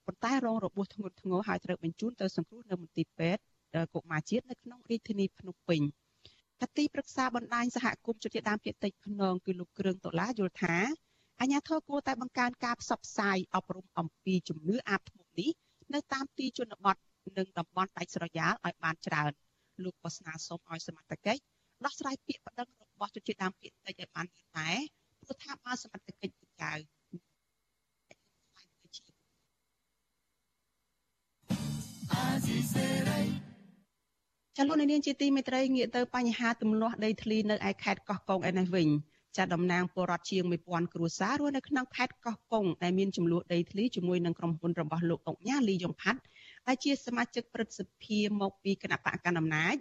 [0.06, 3.42] ប៉ុន្តែរងរបួសធ្ងន់ធ្ងរហើយត្រូវបញ្ជូនទៅសង្គ្រោះនៅមន្ទីរពេទ្យ
[3.94, 5.82] កុមារជាតិនៅក្នុងរាជធានីភ្នំពេញ
[6.62, 10.76] កទីប្រឹក្សាបណ្ដាញសហគមន៍ជនជាតិដើមភាគតិចភ្នងគឺលោកគ្រឿងដុល្លារយល់ថា
[11.42, 15.52] អាជ្ញាធរគួរតែបង្កើនការផ្សព្វផ្សាយអប់រំអំពីជំនឿអាបធ្មប់នេះ
[15.94, 16.96] នៅតាមទីជនបទ
[17.38, 19.32] និងតំបន់ដាច់ស្រយាលឲ្យបានច្រើន
[19.84, 21.42] លោកក៏ស្នើសុំឲ្យសមត្ថកិច្ច
[21.86, 24.70] ដោះស្រាយពាក្យប្តឹងរបស់ជនជាតិដើមភាគតិចឲ្យបានលឿនតែ
[25.22, 26.74] ព្រោះថាបើសមត្ថកិច្ចពូកៅ
[34.58, 38.88] ចលនានាងជាទីមេត្រីងាកទៅបញ្ហាទំនាស់ដីធ្លីនៅឯខេត្តកោះកុងឯនេះវិញ
[39.38, 46.22] ចាត់តំណាងពលរដ្ឋជាង1000គ្រួសាររស់នៅក្នុងខេត្តកោះកុងដែលមានចំនួនដីធ្លីជាមួយនឹងក្រុមហ៊ុនរបស់លោកអុកញ៉ាលីយ៉ុងផាត់
[46.68, 49.76] ដែលជាសមាជិកព្រឹទ្ធសភាមកពីគណៈបកកណ្ដាលអំណាច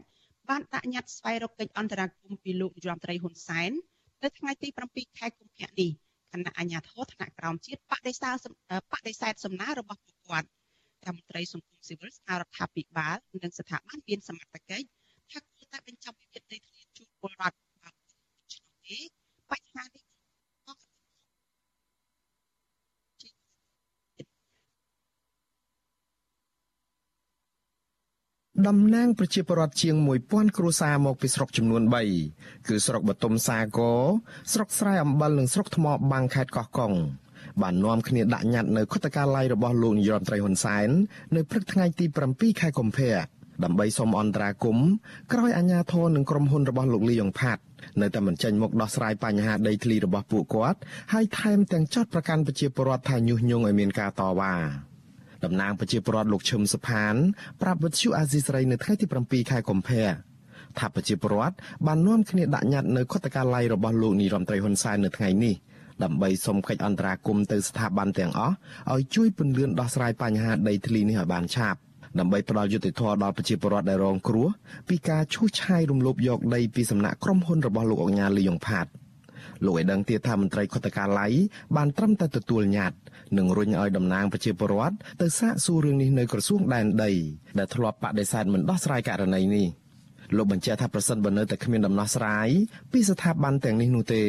[0.48, 3.70] បានដាក់ញត្តិស្វែងរកកិច្ចអន្តរាគមន៍ពីលោកនាយរដ្ឋមន្ត្រីហ៊ុនសែន
[4.22, 5.90] នៅថ្ងៃទី7ខែកុម្ភៈនេះ
[6.32, 8.46] គណៈអាជ្ញាធរថ្នាក់ក្រោមជាតិបដិសេធ
[8.92, 10.48] បដិសេធសំណើរបស់ពួកគាត់
[11.04, 14.86] តាមមន្ត្រីសង្គមស៊ីវិលស្ថារដ្ឋាភិបាលនិងស្ថាប័នមានសមត្ថកិច្ច
[15.32, 17.90] ថាគួរតែបញ្ចប់វិវាទដីធ្លីជូនពលរដ្ឋបើ
[18.54, 19.04] ឆ្នាំនេះ
[19.50, 20.04] បញ្ហានេះ
[28.68, 29.94] តំណាងប្រជាពលរដ្ឋជាង
[30.26, 31.82] 1000គ្រួសារមកពីស្រុកចំនួន
[32.24, 34.00] 3គឺស្រុកបតុមសាគរ
[34.52, 36.92] ស្រុកស្រែអំបិលនិងស្រុកថ្មបាំងខេត្តកោះកុង
[37.62, 40.88] បាននាំគ្នាដាក់ញត្តិនៅខុទ្ទកាល័យរបស់លោកនាយរដ្ឋមន្ត្រីហ៊ុនសែន
[41.36, 43.12] នៅព្រឹកថ្ងៃទី7ខែកុម្ភៈ
[43.64, 44.88] ដើម្បីសូមអន្តរាគមន៍
[45.32, 47.62] ក្រោយអាជ្ញាធរនិងក្រុមហ៊ុនរបស់លោកលីយ៉ុងផាត់
[48.00, 50.78] នៅតែមិនចេញមកដោះស្រាយបញ្ហាដីធ្លីរបស់ពួកគាត់
[51.12, 54.87] ហើយថែមទាំងចាត់ប្រកាន់ប្រជាពលរដ្ឋថាញុះញង់ឲ្យមានការតវ៉ា
[55.44, 57.14] តំណាងប្រជាពលរដ្ឋលោកឈឹមសុផាន
[57.60, 60.08] ប្រាប់វិទ្យុអាស៊ីសេរីនៅថ្ងៃទី7ខែកុម្ភៈ
[60.78, 61.54] ថាប្រជាពលរដ្ឋ
[61.86, 65.54] បាននាំគ្នាដាក់ញត្តិនៅខុទ្ទកាល័យរបស់លោកនាយរដ្ឋមន្ត្រីហ៊ុនសែននៅថ្ងៃនេះ
[66.04, 68.54] ដើម្បីសុំកិច្ចអន្តរាគមន៍ទៅស្ថាប័នទាំងអស់
[68.92, 71.78] ឲ្យជួយពន្យាដោះស្រាយបញ្ហាដីធ្លីនេះឲ្យបានឆាប់
[72.18, 74.48] ដើម្បីផ្ដល់យុត្តិធម៌ដល់ប្រជាពលរដ្ឋដែលរងគ្រោះ
[74.88, 78.86] ពីការឈូសឆាយរំលោភយកដីពីសំណាក់ក្រុមហ៊ុនរបស់លោកអង្ញាលីយ៉ុងផាត
[79.64, 81.32] លោកឲ្យដឹងទៀតថាមន្ត្រីខុទ្ទកាល័យ
[81.76, 82.98] បានត្រឹមតែទទួលញត្តិ
[83.38, 87.12] និងរុញឲ្យតំណាងប្រជាពលរដ្ឋទៅសាកសួររឿងនេះនៅក្រសួងដែនដី
[87.58, 89.68] ដែលធ្លាប់បដិសេធមិនដោះស្រាយករណីនេះ
[90.36, 92.48] លោកបញ្ជាក់ថាប្រសិនបើនៅតែគ្មានដំណោះស្រាយ
[92.92, 94.22] ពីស្ថាប័នទាំងនេះនោះទេ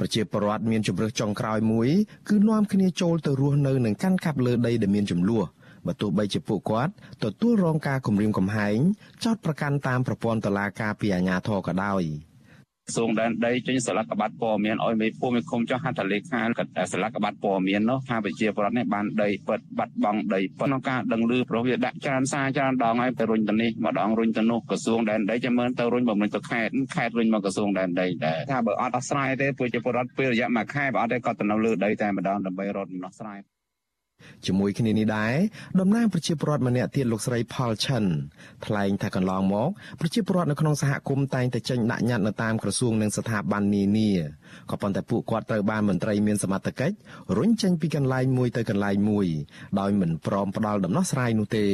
[0.00, 1.88] ប្រជាពលរដ្ឋមានជំរើសចុងក្រោយមួយ
[2.28, 5.44] គឺនាំគ្នាចូលទៅរស់នៅនឹងកាន់កាប់លើដីដែលមានចំនួន
[5.86, 6.92] បើទោះបីជាពួកគាត់
[7.24, 8.78] ទទួលរងការគំរាមកំហែង
[9.24, 12.02] ចោតប្រកាន់តាមប្រព័ន្ធតុលាការពីអាជ្ញាធរក៏ដោយ។
[12.88, 16.40] ក្រសួងដែនដីចេញស្លាកប័ណ្ណព័ត៌មានឲ្យមេភូមិមេឃុំចុះហត្ថលេខា
[16.92, 33.40] ស្លាកប័ណ្ណព័ត៌មាននោះថាប្រជាពលរដ្ឋនេះបានដីពិតបាត់បង់ដីពិតក្នុងការដឹងឮព្រោះវាដាក់ច្រើនសារច្រើនដងហើយទៅរុញទៅនេះម្ដងរុញទៅនោះក្រសួងដែនដីចាំមើលទៅរុញបំរុញទៅខេត្តខេត្តរុញមកក្រសួងដែនដីដែរថាបើអត់អស់ស្រ័យទេប្រជាពលរដ្ឋពេលរយៈមួយខែបើអត់ទេគាត់ទៅនៅលើដីតែម្ដងដើម្បីរត់ដំណោះស្រាយ
[34.46, 35.34] ជាមួយគ្នានេះដែរ
[35.80, 38.04] តំណាងប្រជាពលរដ្ឋម្នាក់ទៀតលោកស្រីផលឆិន
[38.66, 39.68] ថ្លែងថាកន្លងមក
[40.00, 44.10] ប្រជាពលរដ្ឋនៅក្នុងសហគមន៍តែងតែចេញដាក់ញត្តិនៅតាមក្រសួងនិងស្ថាប័ននានា
[44.70, 46.94] ក៏ប៉ុន្តែពួកគាត់ត្រូវបានមន្ត្រីមានសមត្ថកិច្ច
[47.36, 49.26] រុញចេញពីកន្លែងមួយទៅកន្លែងមួយ
[49.80, 51.66] ដោយមិនព្រមផ្ដល់ដំណោះស្រាយនោះទេ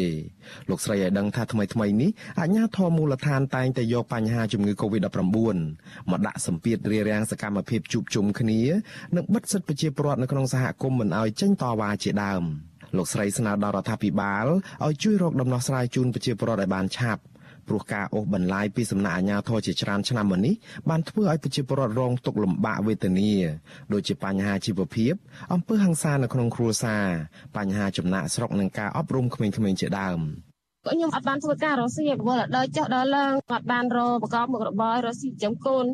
[0.71, 5.19] លោកស្រីឲ្យដឹងថាថ្មីថ្មីនេះអាជ្ញាធរមូលដ្ឋានតែងតែយកបញ្ហាជំងឺ Covid-19
[6.11, 8.61] មកដាក់សម្ពាធរារាំងសកម្មភាពជួបជុំគ្នា
[9.17, 12.38] និងបិទសិទ្ធិប្រជាពលរដ្ឋនៅក្នុងសហគមន៍មិនឲ្យចេញតវ៉ាជាដើម
[12.97, 14.47] លោកស្រីស្នើដល់រដ្ឋាភិបាល
[14.85, 17.23] ឲ្យជួយរកដំណោះស្រាយជូនប្រជាពលរដ្ឋឲ្យបានឆាប់
[17.69, 20.55] ព្រោះការអូសបន្លាយពីសំណាក់អាជ្ញាធរជាច្រើនឆ្នាំមកនេះ
[20.89, 23.33] បានធ្វើឲ្យប្រជាពលរដ្ឋរងទុក្ខលំបាកវេទនា
[23.93, 25.15] ដូចជាបញ្ហាជីវភាព
[25.53, 27.07] អំពើហិង្សានៅក្នុងគ្រួសារ
[27.57, 30.21] បញ្ហាចំណាក់ស្រុកនិងការអប់រំក្មេងៗជាដើម
[30.87, 35.87] ខ្ញុំអត់បានធ្វើការរកស៊ីវល់ដល់ចុះដល់ឡើងអត់បានរកប្រកបមុខរបររកស៊ីចំកូន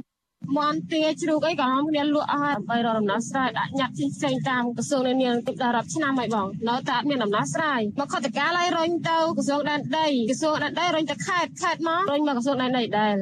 [0.56, 13.16] មន់ទាជ្រូកអីក៏ហមគ្នាលក់អស់ហើយដើម្បីរកដំណោះស្រាយដាក់ញត្តិផ្សេងៗតាមក្រសួងនានាទៅដល់រាប់ឆ្នាំហើយបងនៅតែអត់មានដំណោះស្រាយមកខុទ្ទកាឡើយរុញទៅក្រសួងដែនដីក្រសួងដែនដីរុញទៅខេត្តខេត្តមករុញមកក្រសួងដែនដីដែរ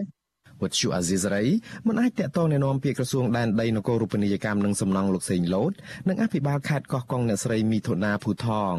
[0.63, 1.45] វត្តជូអាស៊ីសេរី
[1.89, 5.73] មិនអាចតាក់ទងណែនាំពាក្យក្រសួងដែនដីនគររូបនីយកម្មនិងសំណង់លោកសេងលូត
[6.09, 8.75] និងអភិបាលខេត្តកោះកុងអ្នកស្រីមីធូណាភូថង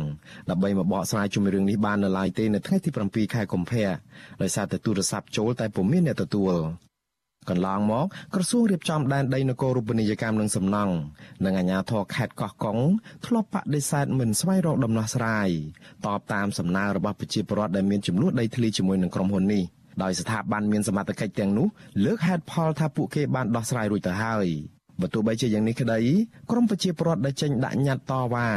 [0.50, 3.90] ដើម្បីមកបកស្រាយជំរឿងនេះបាននៅឡើយទេនៅថ្ងៃទី7ខែកុម្ភៈ
[4.42, 6.56] ដោយសារតែទូរស័ព្ទចូលតែពុំមានអ្នកទទួល
[7.50, 10.94] កន្លងមកក្រសួងរៀបចំដែនដីនគររូបនីយកម្មនិងសំណង់
[11.46, 12.78] និងអាជ្ញាធរខេត្តកោះកុង
[13.26, 15.50] ធ្លាប់បដិសេធមិនស្វែងរកដំណោះស្រាយ
[16.06, 19.64] តបតាមសំណើរបស់ប្រជាពលរដ្ឋដែលមានចំនួនដីធ្លីជាមួយនឹងក្រុមហ៊ុននេះ
[20.04, 21.68] ដោយស្ថាប័នមានសមត្ថកិច្ចទាំងនោះ
[22.06, 24.48] លើកហេតុផលថាពួកគេបានដោះស្រាយរួចទៅហើយ
[25.02, 26.00] បើទោះបីជាយ៉ាងនេះក្តី
[26.52, 28.48] ក្រមប្រជាពលរដ្ឋដែលចេញដាក់ញត្តិតវ៉ា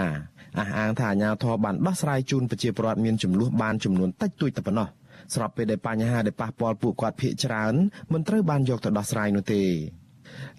[0.59, 4.89] អះអាងថាអាជ្ញាធរបានដោះស្រាយជូនប្រជាពលរដ្ឋមានចំនួនបានចំនួនតិចតួចតែប៉ុណ្ណោះ
[5.35, 7.75] ស្របពេលដែលបញ្ហាដែលប៉ះពាល់ពួកគាត់ភាគច្រើន
[8.13, 9.63] មិនត្រូវបានយកទៅដោះស្រាយនោះទេ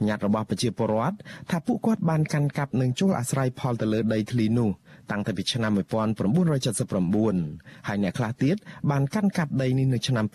[0.08, 1.16] ញត្តិរបស់ប្រជាពលរដ្ឋ
[1.50, 4.70] ថាពួកគាត់បានកាន់កាប់និងចូលអាស្រ័យផលទៅលើដីធ្លីនោះ
[5.12, 8.56] តាំងពីឆ្នាំ1979ហើយអ្នកខ្លះទៀត
[8.92, 10.26] បានកាន់កាប់ដីនេះនៅឆ្នាំ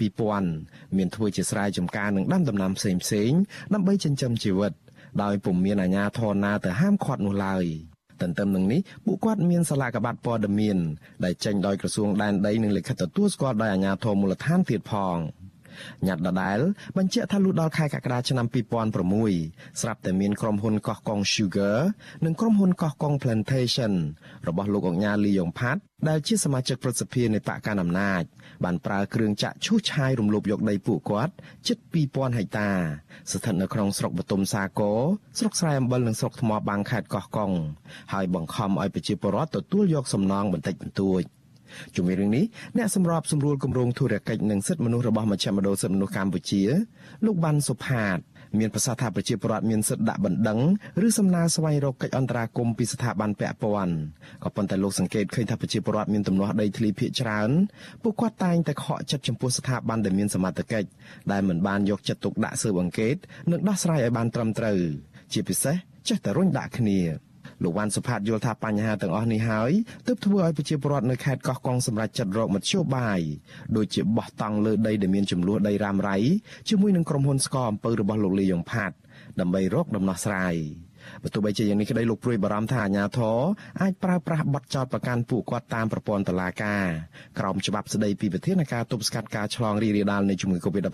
[0.44, 3.30] 2000មានធ្វើជាស្រែចម្ការនិងដាំដំណាំផ្សេងផ្សេង
[3.74, 4.72] ដើម្បីចិញ្ចឹមជីវិត
[5.22, 7.64] ដោយពុំមានអាជ្ញាធរណាទៅហាមឃាត់នោះឡើយ
[8.22, 10.78] ទន្ទឹមនឹងនេះពួកគាត់មានសាលាកបាត់ព័ត៌មាន
[11.24, 15.18] ដែលចេញដោយក្រសួងដែនដីនិងលិខិតទទួលស្គាល់ដោយអាជ្ញាធរមូលដ្ឋានទៀតផង។
[16.06, 16.58] ញ៉ាត់ដដែល
[16.96, 18.46] បញ្ជាក់ថាលុះដល់ខែកក្កដាឆ្នាំ
[19.12, 21.78] 2006ស្រាប់តែមានក្រុមហ៊ុនកោះកុង Sugar
[22.24, 23.92] និងក្រុមហ៊ុនកោះកុង Plantation
[24.48, 28.22] របស់លោកអង្ញាលីយ៉ុងផាត់ដែលជាសមាជិកប្រសិទ្ធិនៃបកកណ្ដាលអំណាច
[28.64, 31.32] បានប្រើគ្រឿងចាក់ឈូសឆាយរំលោភយកដីពួកគាត់
[31.68, 32.70] ជិត2000ហិកតា
[33.30, 35.00] ស្ថិតនៅក្នុងស្រុកបទុមសាគរ
[35.38, 37.52] ស្រុកស្រែអំបិលនិងស្រុកថ្មបាំងខេត្តកោះកុង
[38.12, 41.22] ហើយបង្ខំឲ្យប្រជាពលរដ្ឋទទួលយកសំណងបន្តិចបន្តួច។
[41.94, 42.44] ជាមួយរឿងនេះ
[42.76, 46.62] អ្នកសម្របសម្រួលគម្រោងធុរកិច្ចនិងសិទ្ធិមនុស្សរបស់មជ្ឈមណ្ឌលសិទ្ធិមនុស្សកម្ពុជា
[47.24, 48.18] លោកបានសុផាត
[48.58, 50.60] មានប្រសាសន៍ថាប្រជាពលរដ្ឋមានសិទ្ធិដាក់បណ្ដឹង
[51.06, 53.94] ឬសំណើស្វែងរកកិច្ចអន្តរាគមន៍ពីស្ថាប័នពាក់ព័ន្ធ
[54.44, 57.50] ក៏ប៉ុន្តែលោកសង្កេតឃើញថាប្រជាពលរដ្ឋមានទំនាស់ដីធ្លីភាគច្រើន
[58.02, 60.88] ពួកគាត់តែងតែខកចិត្តចំពោះស្ថាប័នដែលមានសមត្ថកិច្ច
[61.32, 63.16] ដែលមិនបានយកចិត្តទុកដាក់ស៊ើបអង្កេត
[63.50, 64.78] និងដោះស្រាយឲ្យបានត្រឹមត្រូវ
[65.32, 65.76] ជាពិសេស
[66.08, 67.00] ចេះតែរុញដាក់គ្នា
[67.62, 69.72] លោកវ៉ាន់សុផាតយល់ថាបញ្ហាទាំងអស់នេះហើយ
[70.06, 73.20] ទើបធ្វើឲ្យប្រជាពលរដ្ឋនៅខេត្តកោះកុងសម្រេចចិត្តរកមធ្យោបាយ
[73.76, 76.16] ដូចជាបោះតង់លើដីដែលមានចំនួនដីរ៉ាំរ៉ៃ
[76.68, 78.92] ជាមួយនឹងក្រុមហ៊ុនស្កអំពើរបស់លោកលីយ៉ុងផាត
[79.40, 80.56] ដើម្បីរកដំណោះស្រាយ
[81.22, 83.38] បើទោះបីជាយ៉ាងនេះក្តីលោកព្រួយបារម្ភថាអាជ្ញាធរ
[83.82, 86.84] អាចប្រើប្រាស់បទចោទប្រកាន់ពួកគាត់តាមប្រព័ន្ធតុលាការ
[87.38, 90.88] ក្រោមច្បាប់ស្តីពីវិធានការទប់ស្កាត់ការឆ្លងរីករាលដាលនៃជំងឺ Covid-19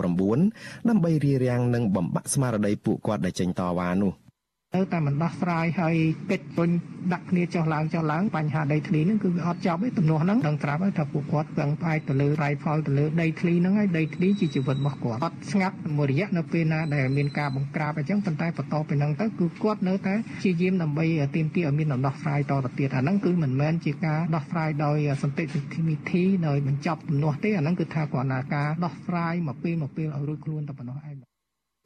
[0.88, 4.14] ដើម្បីរារាំងនិងបំបាក់ស្មារតីពួកគាត់ដែលចេញតវ៉ានោះ។
[4.76, 5.96] នៅតែមិនដោះស្រាយហើយ
[6.30, 6.68] កិច្ចទុញ
[7.12, 21.06] ដាក់គ្នាចុះឡើងចុះឡើងបញ្ហាដីធ្លីហ្នឹងគឺវាអត់ចប់ទេទំនាស់ហ្នឹងដឹងត្រាប់ហើយថាពួកគាត់ពឹងផ្អែកទៅលើរៃផលទៅលើដីធ្លីហ្នឹងហើយដីធ្លីជាជីវិតរបស់គាត់អត់ស្ងាត់មួយរយៈនៅពេលណាដែលមានការបង្ក្រាបអញ្ចឹងប៉ុន្តែបន្តពីហ្នឹងទៅគឺគាត់នៅតែព្យាយាមដើម្បី
[21.36, 25.44] ទាមទារឲ្យមានដំណោះស្រាយតទៅទៀតអាហ្នឹងគឺមិនមែនជាការដោះស្រាយដោយសន្តិ
[25.88, 31.28] វិធីដោយបញ្ចប់ទំនាស់ទេអាហ្នឹងគឺថាគ្រាន់តែការដោះស្រាយមកពេលមកពេលឲ្យរួចខ្លួនតែប៉ុណ្ណោះឯង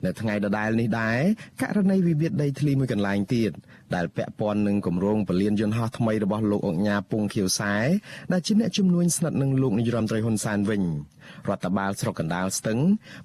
[0.04, 1.20] នៅថ្ងៃដដែលនេះដែរ
[1.62, 3.50] ករណីវិវាទដីធ្លីមួយកន្លែងទៀត
[3.94, 7.74] ដែលពាក់ព័ន្ធនឹងគម្រោងពលានយន្តហោះថ្មីរបស់លោកអង្ញាពងខៀវសែ
[8.32, 10.82] ដែលជាអ្នកជំនួញស្និទ្ធនឹងលោកនាយរដ្ឋមន្ត្រីហ៊ុនសែនវិញ
[11.48, 12.78] រដ្ឋបាលស្រុកកណ្ដាលស្ទឹង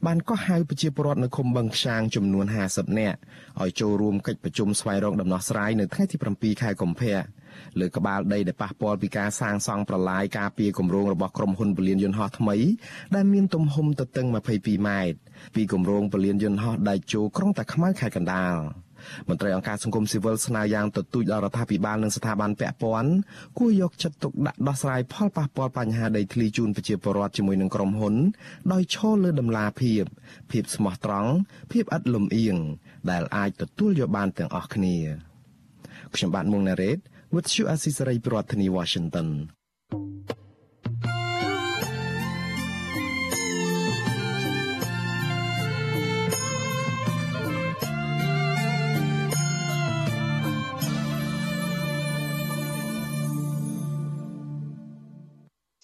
[0.06, 3.18] បានកោះហៅប្រជាពលរដ្ឋនៅឃុំបឹងខ្យាងចំនួន50នាក់
[3.62, 7.18] ឲ្យចូលរួមកិច្ចប្រជុំស្វែងរកដំណោះស្រាយនៅថ្ងៃទី7ខែកុម្ភៈ
[7.80, 12.58] លើក្បាលដីដែលប៉ះពាល់ពីការសាងសង់ប្រឡាយការពារគម្រោងរបស់ក្រុមហ៊ុនពលានយន្តហោះថ្មី
[13.16, 15.18] ដែលមានទំហំទទឹង22ម៉ែត្រ
[15.56, 18.58] ពីគម្រោងពលានយន្តហោះដៃជោក្រុងតាខ្មៅខេត្តកណ្ដាល
[19.30, 23.12] មន្ត្រីអង្គការសង្គមស៊ីវិលស្នើយ៉ាងទទូចដល់រដ្ឋាភិបាលនិងស្ថាប័នពាក់ព័ន្ធ
[23.58, 28.16] គួរយកចិត្តទុកដាក់ដោះស្រាយផលប៉ះពាល់បញ្ហាដីធ្លីជូនប្រជាពលរដ្ឋជាមួយនឹងក្រុមហ៊ុន
[28.74, 30.04] ដោយឈលលើដំណាភាព
[30.52, 31.32] ភាពស្មោះត្រង់
[31.72, 32.58] ភាពឥតលំអៀង
[33.12, 34.98] ដែលអាចទទួលយកបានទាំងអស់គ្នា
[36.16, 36.98] ខ្ញុំបាទមុងណារ៉េត
[37.36, 39.28] with you អស៊ីសេរីប្រធានាធិបតី Washington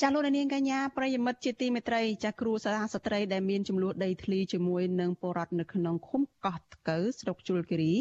[0.05, 7.93] ចាលោកនាងកញ្ញាប្រិយមិត្តជាទីមេត្រីចាគ្រូសាស្ត្រីដែលមានចំនួនដីធ្លីជាមួយនឹងពលរដ្ឋនៅក្នុងឃុំកោះថ្កូវស្រុកជលគិរី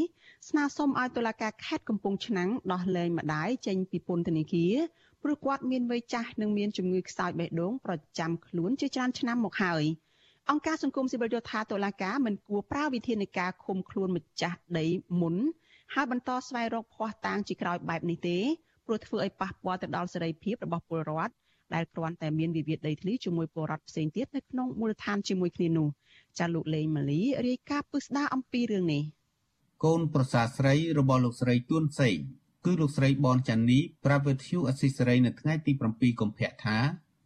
[0.49, 4.74] ស្នើសុំឲ្យតុលាការខេត្តកំពង់ឆ្នាំងដោះលែងម្ដាយចេញពីពន្ធនាគារ
[5.22, 9.84] ព្រោះគាត់មានវ័យចាស់និងមានជំងឺខ្សោយបេះដូងប្រចាំខ្លួនជាច្រើនឆ្នាំមកហើយ
[10.51, 14.86] អង្គការសង្គមស៊ីវិលយល់ថាតុលាការមិនគួរប្រើវិធានការឃុំខ្លួនម្ចាស់ដី
[15.20, 15.36] មុន
[15.95, 18.38] ហើយបន្តស្វែងរកភ័ស្តុតាងជាក្រោយបែបនេះទេ
[18.86, 21.32] ព្រោះធ្វើឲ្យប៉ះពាល់ទៅដល់សេរីភាពរបស់ពលរដ្ឋ
[21.74, 25.88] ដែលគ្រាន់តែមានវិវាទដីធ្លីជាមួយពលរដ្ឋផ្សេងទៀតនៅក្នុងមូលដ្ឋានជាមួយគ្នានោះ
[26.38, 29.03] ចាលោកលេងម៉ាលីរាយការណ៍ពឹស្ដារអំពីរឿងនេះ
[29.85, 32.18] កូនប្រសាស្រីរបស់លោកស្រីទួនសេង
[32.64, 36.78] គឺលោកស្រីបនចាន់នីប្រាប់វិទ្យុអស៊ីសេរីនៅថ្ងៃទី7កុម្ភៈថា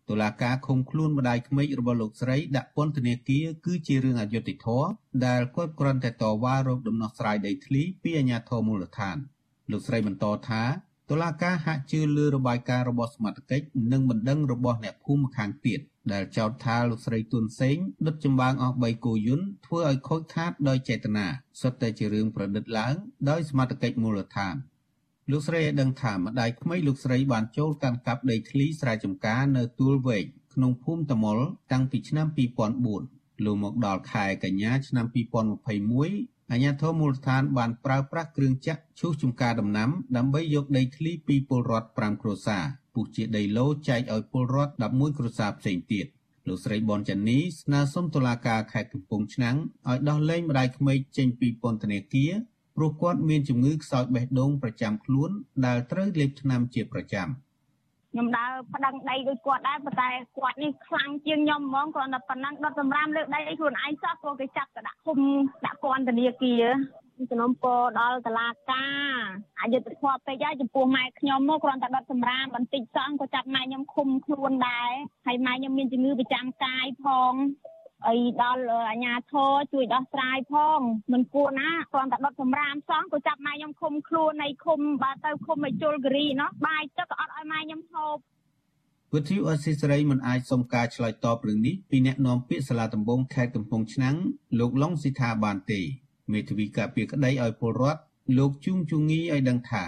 [0.08, 4.88] តុលាការឃុំខ្លួនម្ដាយក្មេករបស់លោកស្រីដាក់ពន្ធនាគារគឺជារឿងអយុត្តិធម៌
[5.26, 9.16] ដែលគាត់គ្រាន់តែតវ៉ារកដំណោះស្រាយដីធ្លីពីអាជ្ញាធរមូលដ្ឋាន
[9.70, 10.62] លោកស្រីបន្តថា
[11.10, 15.80] តុលាការហាក់ជឿលើរបាយការណ៍របស់សមត្ថកិច្ចនិងបណ្ដឹងរបស់អ្នកភូមិខាងទៀត
[16.12, 17.76] ដែលចោទថាលោកស្រីទុនសេង
[18.06, 21.26] ដុតចម្បាំងអស់3គូយន្តធ្វើឲ្យខូចខាតដោយចេតនា
[21.60, 22.94] សុទ្ធតែជារឿងប្រឌិតឡើង
[23.30, 24.54] ដោយសមត្ថកិច្ចមូលដ្ឋាន
[25.30, 31.38] លោកស្រីឲ្យដឹងថាម្ដាយក្មេកលោកស្រីបានចូលកាន់កាប់ដីធ្លីស្រែចម្ការនៅទួលវែកក្នុងភូមិតមុល
[31.72, 32.26] តាំងពីឆ្នាំ
[32.86, 42.64] 2004លោកមកដល់ខែកញ្ញាឆ្នាំ2021អាជ្ញាធរមូលដ្ឋានបានប្រើប្រាស់គ្រឿងចាក់ឈូសចំការដំណាំដើម្បីយកដីធ្លីពីពលរដ្ឋ5គ្រួសារ
[42.96, 46.06] ពុះជាដីឡូចែកឲ្យពលរដ្ឋ11គ្រួសារផ្សេងទៀត
[46.48, 49.56] លោកស្រីបនចានីស្នើសុំតុលាការខេត្តកំពង់ឆ្នាំង
[49.88, 52.32] ឲ្យដោះលែងម្ដាយក្មេកចេញពីពន្ធនាគារ
[52.76, 55.30] ព្រោះគាត់មានជំងឺខ្សោយបេះដូងប្រចាំខ្លួន
[55.66, 57.28] ដែលត្រូវលេបថ្នាំជាប្រចាំ
[58.12, 65.18] ខ្ញុំដើរប្តឹងដីដូចគាត់ដែរប៉ុន្តែគាត់នេះខ្លាំងជាងខ្ញុំហ្មងគ្រាន់តែប៉ុណ្ណឹងដុតសម្រាមលើដីខ្លួនឯងសោះព្រោះគេចាប់ទៅដាក់ឃុំ
[65.66, 66.64] ដាក់ពន្ធនាគារ
[67.30, 69.20] ជំនុំពរដល់តឡាការ
[69.60, 74.90] អយុធធម៌ពេកហើយចំពោះម៉ែខ្ញុំមកគ្រាន់តែដុតសម្រាមបន្តិចសោះក៏ចាប់ម៉ែខ្ញុំឃុំខ្លួនដែរ
[75.26, 77.32] ហើយម៉ែខ្ញុំមានជំងឺប្រចាំកាយផង
[78.06, 80.80] អីដល់អាជ្ញាធរជួយដោះស្រាយផង
[81.12, 88.16] មិនគួរណាគ្រាន់តែដុតសម្រាមសោះក៏ចាប់ម៉ែខ្ញុំឃុំខ្លួននៃឃុំបើទៅឃុំឲ្យជលគិរីណោះបាយទឹកក៏អត់ឲ្យម៉ែខ្ញុំហូប
[89.14, 94.16] វិទ្យុអស៊ីសេរីមិនអាចសុំការឆ្លើយតបរឿងនេះពីអ្នកនាំពាក្យសាលាដំបងខេត្តកំពង់ឆ្នាំង
[94.58, 95.80] លោកឡុងស៊ីថាបានទេ
[96.32, 98.00] មេធាវីការពារក្តីឲ្យពលរដ្ឋ
[98.38, 99.84] លោកជួងជងីឲ្យដឹងថា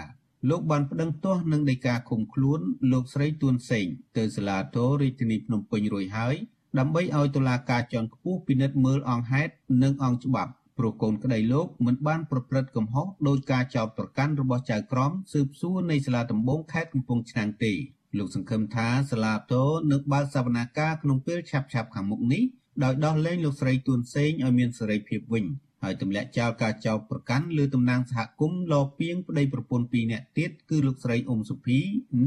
[0.49, 2.59] លោកបានប្តឹងទាស់នឹងដីកាឃុំខ្លួន
[2.91, 3.87] លោកស្រីទួនសេង
[4.17, 6.35] ទៅសាលាតូរាជធានីភ្នំពេញរួចហើយ
[6.79, 17.73] ដើម្បីឲ្យតុលាការជាន់ខ្ពស់ពិនិត្យមើលអង្គហេតុនិងអង្គច្បាប់ព្រោះកូនក្តីលោកមិនបានប្រព្រឹត្តកំហុសដោយការចោទប្រកាន់របស់ចៅក្រមស៊ើបសួរនៃសាលាដំបងខេត្តកំពង់ឆ្នាំងទេ
[18.17, 22.43] លោកសង្ឃឹមថាសាលាតូនឹងបើកសវនាការក្នុងពេលឆាប់ៗខាងមុខនេះ
[22.83, 25.45] ដោយដោះលែងលោកស្រីទួនសេងឲ្យមានសេរីភាពវិញ
[25.83, 31.77] ហើយទម្លាក់ចោលការចោទប្រកាន់លើតំណាងសហគមន៍លពីងប្តីប្រពន្ធពីរនាក់ទៀតគឺលោកស្រីអ៊ុំសុភី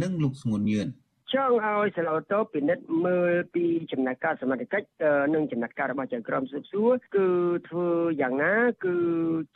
[0.03, 0.89] និងលោកស្ងួនញឿន
[1.35, 4.87] ចង់ឲ្យសាឡាតូពិនិត្យមើលពីចំណាត់ការសមត្ថកិច្ច
[5.35, 7.29] និងចំណាត់ការរបស់ចៅក្រមស៊ើបសួរគឺ
[7.69, 7.89] ធ្វើ
[8.23, 8.55] យ៉ាងណា
[8.85, 8.97] គឺ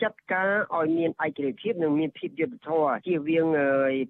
[0.03, 3.47] ចាត់ការឲ្យមានឯករាជ្យភាពនិងមានភាពយុត្តិធម៌ជៀសវាង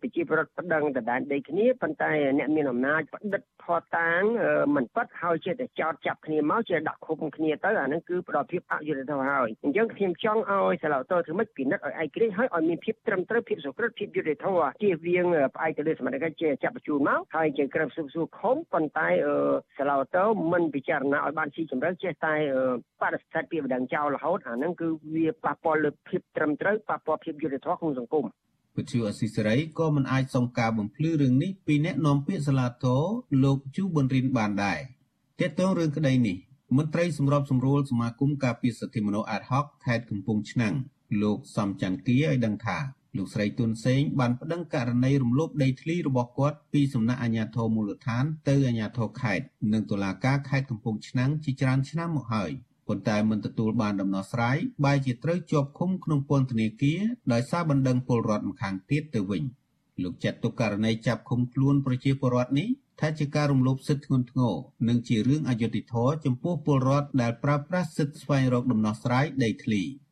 [0.02, 3.64] ប្រជាប្រដ្ឋប្តឹងដដែលដីគ្នាប៉ុន្តែអ្នកមានអំណាចផ្តិតផ
[3.96, 4.22] តាង
[4.76, 19.08] មិនប៉ັດហើយជាតែចោតចាប់គ្នាមកជាដាក់ឃុំគ្នាទៅអានឹងគឺផ្ដល់ភាពអយុត្តិធម៌ហើយអញ្ចឹងខ្ញុំចង់ឲ្យសាឡាតូធ្វើម៉េចពិនិត្យឲ្យឯករាជ្យហើយឲ្យមានភាពត្រឹមត្រូវភាពសុក្រឹតភាពយុត្តិធម៌ជៀសវាងផ្អែកទៅលើសមត្ថកិច្ចជាចាប់បញ្ជូនមកហើយជាក្រឹមស៊ើបសួរខំប៉ុន្តែ
[19.78, 22.34] សាឡាតូមិនពិចារណាឲ្យបានស៊ីជម្រៅចេះតែ
[23.02, 28.24] បដិសេធពីបណ្ដឹងចោលរហូតអាហ្នឹងគឺវាប៉ះពាល់លើភាពត្រឹមត្រូវប៉ះពាល់ភាពយុត្តិធម៌ក្នុងសង្គម
[28.76, 32.96] វិទ្យុអស៊ីសេរីក៏មិនអាចសុំការបំភ្លឺរឿងនេះពីអ្នកនាំពាក្យសាលាតូ
[33.44, 34.78] លោកជូប៊ុនរិនបានដែរ
[35.40, 36.36] ទាក់ទងរឿងក្តីនេះ
[36.76, 40.74] មន្ត្រីសម្របសម្រួលសមាគមការពារសិទ្ធិមនុស្សអាតហុកខេត្តកំពង់ឆ្នាំង
[41.22, 42.78] លោកសំច័ន្ទគីឲ្យដឹងថា
[43.16, 52.50] លោកស្រីទុនសេងបានប្តឹងករណីរំលោភដីធ្លីរបស់គាត់ពីសំណាក់អាជ្ញាធរមូលដ្ឋានទៅអាជ្ញាធរខេត្តនិងតុលាការខេត្តកំពង់ឆ្នាំងជាច្រើនឆ្នាំមកហើយ
[52.88, 57.00] ប៉ុន្តែមិនទទួលបានដំណោះស្រាយបែរជាត្រូវជាប់ឃុំក្នុងពន្ធនាគារ
[57.32, 59.42] ដោយសារបណ្ដឹងពលរដ្ឋម្ខាងទៀតទៅវិញ
[60.02, 62.68] លោកចាត់ទុកករណីចាប់ឃុំខ្លួនប្រជាពលរដ្ឋនេះ
[63.00, 64.54] ថាជាការរំលោភសិទ្ធិធ្ងន់ធ្ងរ
[64.88, 69.82] និងជារឿងអយុត្តិធម៌ចំពោះពលរដ្ឋដែលប្រើប្រាស់សិទ្ធិស្វែងរកដំណោះស្រាយដីធ្លី។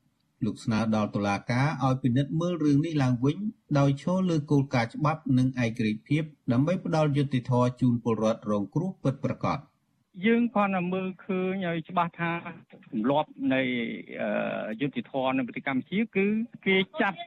[0.44, 3.36] លោកស្នើដល់តុលាការឲ្យពិនិត្យមើលរឿងនេះឡើងវិញ
[3.78, 6.22] ដោយឈលលើគោលការណ៍ច្បាប់និងឯករាជ្យភាព
[6.52, 9.58] ដើម្បីផ្ដល់យុត្តិធម៌ជូនពលរដ្ឋរងគ្រោះពិតប្រាកដ
[10.26, 12.30] យើងគ្រាន់តែមើលឃើញឲ្យច្បាស់ថា
[12.92, 13.62] ទម្លាប់នៃ
[14.80, 16.26] យុតិធធននៅប្រទេសកម្ពុជាគឺ
[16.66, 17.18] គេចាប់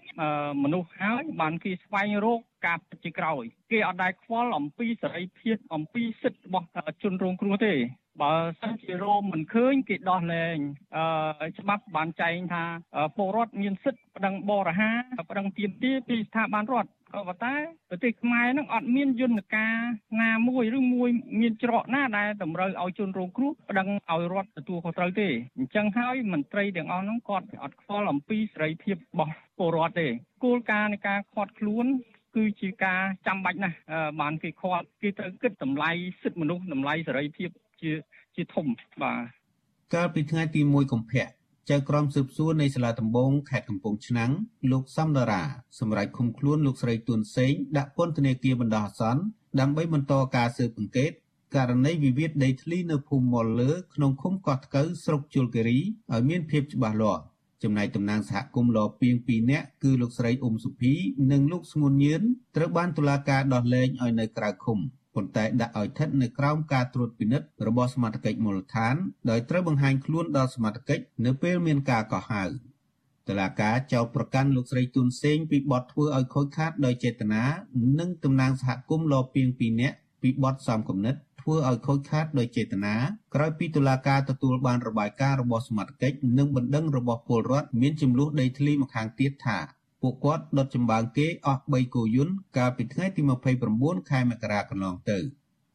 [0.64, 6.68] មនុស្សហើយបានគេស្វែងរកការពិតជាក្រោយ គេអត់ដែលខ្វល់អំពីសេរីភាពអំពីសិទ្ធិរបស់
[7.04, 7.74] ជនរងគ្រោះទេ
[8.22, 10.58] បើសិនជារោមមិនឃើញគេដោះលែង
[10.96, 12.64] អឺច្បាប់បានចែងថា
[13.18, 14.92] ពលរដ្ឋមានសិទ្ធិប្តឹងបរិហា
[15.30, 17.56] ប្តឹងទាមទារពីស្ថាប័នរដ្ឋក៏ប៉ុន្តែ
[17.90, 19.76] ប្រទេសខ្មែរនឹងអត់មានយន្តការ
[20.22, 21.10] ណាមួយឬមួយ
[21.40, 30.08] មានច្រកណាដែលតម្រូវឲ្យជនរងគ្រោះប្តឹងឲ្យរដ្ឋទទួលខុសត្រូវទេអញ្ចឹងហើយមន្ត្រីទាំងអស់ហ្នឹងគាត់អត់ខ្វល់អំពីសេរីភាពរបស់ពលរដ្ឋទេ
[30.44, 31.86] គោលការណ៍នៃការខាត់ខ្លួន
[32.36, 33.78] គឺជាការចាំបាច់ណាស់
[34.22, 35.92] បានគេខាត់គេត្រូវគិតតម្លៃ
[36.22, 37.50] សិទ្ធិមនុស្សតម្លៃសេរីភាព
[37.82, 37.92] ជា
[38.36, 38.66] ជាធំ
[39.02, 39.24] បាទ
[39.94, 41.28] កាលពីថ្ងៃទី1កុម្ភៈ
[41.70, 44.32] ចៅក្រមស៊ើបសួរនៃសាលាដំបងខេត្តកំពង់ឆ្នាំង
[44.72, 45.44] លោកសំដារា
[45.80, 49.22] សម្រាប់ឃុំខ្លួនលោកស្រីទួនសេងដាក់ពន្ធនាគារបណ្ដោះអាសន្ន
[49.60, 51.12] ដើម្បីបន្តការស៊ើបអង្កេត
[51.56, 55.80] ករណីវិវាទដីធ្លីនៅភូមិមលលើក្នុងឃុំកោះថ្កូវស្រុកជលគិរី
[56.14, 57.24] ឲ្យមានភាពច្បាស់លាស់
[57.64, 60.94] ចំណែកតំណាងសហគមន៍លពីង2នាក់គឺលោកស្រីអ៊ុំសុភី
[61.32, 62.22] និងលោកស្ងួនញឿន
[62.56, 64.80] ត្រូវបានតុលាការដោះលែងឲ្យនៅក្រៅឃុំ
[65.18, 68.96] ប៉ុន្តែដាក់ឲ្យស្ថិតនៅក្រោមការត្រួតពិនិត្យរបស់សមត្ថកិច្ចមូលដ្ឋាន
[69.30, 77.44] ដោយត្រូវបង្ហាញខ្លួនដល់សមត្ថកិច្ចនៅពេលមានការកោះហៅតឡាការចោទប្រកាន់លោកស្រីទុនសេងពីបទធ្វើឲ្យខូចខាតដោយចេតនា
[78.00, 82.96] និងតំណាងសហគមន៍លពីង2នាក់ពីបទសំគំនិតធ្វើឲ្យខូចខាតដោយចេតនា
[83.36, 89.60] ក្រោយពីតុលាការទទួលបានរបាយការណ៍របស់សមត្ថកិច្ចនិងបណ្ដឹងរបស់ពលរដ្ឋមានចំនួនដីធ្លីម្ខាងទៀតថា
[90.08, 93.22] ពួកគាត់ដុតចម្បាំងគេអស់3គោយន្តកាលពីថ្ងៃទី
[93.66, 95.18] 29ខែមករាកន្លងទៅ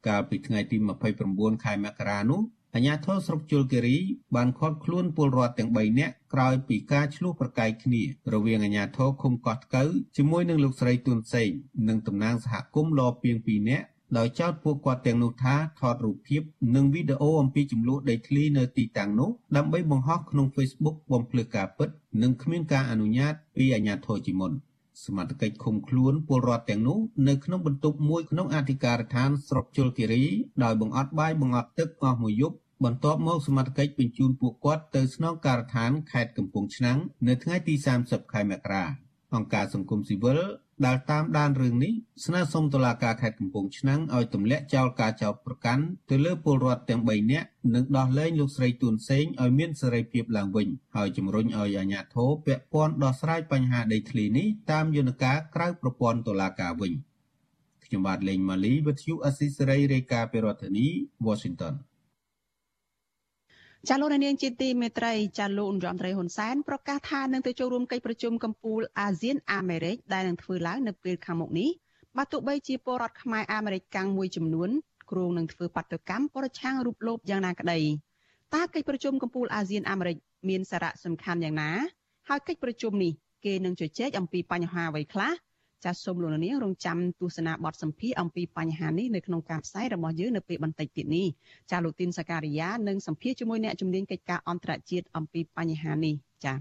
[0.08, 0.76] កាលពីថ្ងៃទី
[1.20, 2.40] 29ខែមករានោះ
[2.74, 3.96] អាជ្ញាធរស្រុកជលគិរី
[4.34, 8.02] បានឃាត់ខ្លួនពលរដ្ឋទាំង3នាក់ក្រោយពីការឈ្លោះប្រកែកគ្នា
[8.32, 11.50] រវាងអាជ្ញាធរឃុំកោះថ្កូវជាមួយនឹងលោកស្រីទួនសេង
[11.88, 13.86] និងតំណាងសហគមន៍លពីង2នាក់
[14.16, 16.42] ដោយចោទពួកគាត់ទាំងនោះថាថតរូបភាព
[16.76, 21.88] និងវីដេអូអំពីចំនួនដីធ្លីនៅទីតាំងនោះដើម្បីបង្ហោះក្នុង Facebook បំភ្លឺការពិត
[22.22, 24.52] និងគ្មានការអនុញ្ញាតពីអាជ្ញាធរជាមុន
[25.04, 26.98] សមត្ថកិច្ចឃុំខ្លួនពលរដ្ឋទាំងនោះ
[27.28, 30.24] នៅក្នុងបន្ទប់មួយក្នុងអធិការដ្ឋានស្រុកជលគិរី
[30.62, 36.98] ដោយបង្អត់បាយបង្អត់ទឹកអស់មួយយប់បន្ទាប់មកសមត្ថកិច្ចបញ្ជូនពួកគាត់ទៅស្នងការដ្ឋានខេត្តកំពង់ឆ្នាំង
[37.28, 38.84] នៅថ្ងៃទី30ខែមករា
[39.34, 40.40] អង្គការសង្គមស៊ីវិល
[40.86, 41.92] ដែលតាមដានរឿងនេះ
[42.24, 56.92] ស្នើសុំតុលាការខេត្តកំពង់ឆ្នាំងឲ្យទម្លាក់ចោលការចោទប្រកាន់ទៅលើពលរដ្ឋទាំង3នាក់និងដោះលែងលោកស្រីទួនសេងឲ្យមានសេរីភាពឡើងវិញហើយជំរុញឲ្យអាជ្ញាធរពាក់ព័ន្ធដោះស្រាយបញ្ហាដីធ្លីនេះតាមយន្តការក្រៅប្រព័ន្ធតុលាការវិញ
[57.84, 60.86] ខ្ញុំបាទលេងម៉ាលីវិទ្យុអស៊ីសេរីរាយការណ៍ពីរដ្ឋធានី
[61.26, 61.74] Washington
[63.88, 71.70] ចាលោកនាងជាទីមេត្រីចាលោកនាយរដ្ឋមន្ត្រីហ៊ុនសែនប្រកាសថានឹងទៅចូលរួមកិច្ចប្រជុំកំពូលអាស៊ានអាមេរិកដែលនឹងធ្វើឡើងនៅពេលខាងមុខនេះ
[72.16, 74.70] បើទោះបីជាពលរដ្ឋខ្មែរអាមេរិកកាំងមួយចំនួន
[75.10, 77.80] គ្រងនឹងធ្វើបាតុកម្មប្រឆាំងរូបលោកយ៉ាងណាក្តី
[78.54, 80.16] តើកិច្ចប្រជុំកំពូលអាស៊ានអាមេរិក
[80.48, 81.70] មានសារៈសំខាន់យ៉ាងណា
[82.28, 83.12] ហើយកិច្ចប្រជុំនេះ
[83.44, 85.32] គេនឹងជជែកអំពីបញ្ហាអ្វីខ្លះ
[85.84, 91.26] ចាសសូមលោកនាងរងចាំទស្សនាបទសម្ភាសអំពីបញ្ហានេះនៅក្នុងការផ្សាយរបស់យើងនៅពេលបន្តិចទៀតនេះ
[91.70, 96.14] ចាសលោកទីនសការីយ៉ានឹងសម្ភាសជាមួយអ្នកជំនាញកិច្ចការអន្តរជាតិអំពីបញ្ហានេះ
[96.44, 96.58] ចាស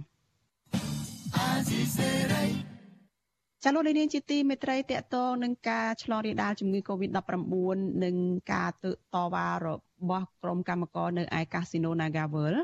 [3.63, 8.15] ចាលោកនាងជាទីមេត្រីតកតងនឹងការឆ្លងរាលដាលជំងឺ Covid-19 និង
[8.53, 8.69] ការ
[9.13, 9.67] តវ៉ារ
[10.09, 12.55] បស់ក្រុមកម្មករនៅឯកាស៊ីណូ Nagavel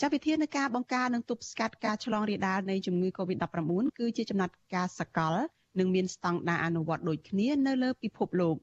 [0.00, 5.34] ចាវិធាននៃការបង្ការនិងទប់ស្កាត់ការឆ្លងរាលដាលនៃជំងឺ Covid-19 គឺជាចំណាត់ការសកល
[5.78, 8.56] និងមានស្តង់ដារអនុវត្តដូចគ្នានៅលើពិភពលោក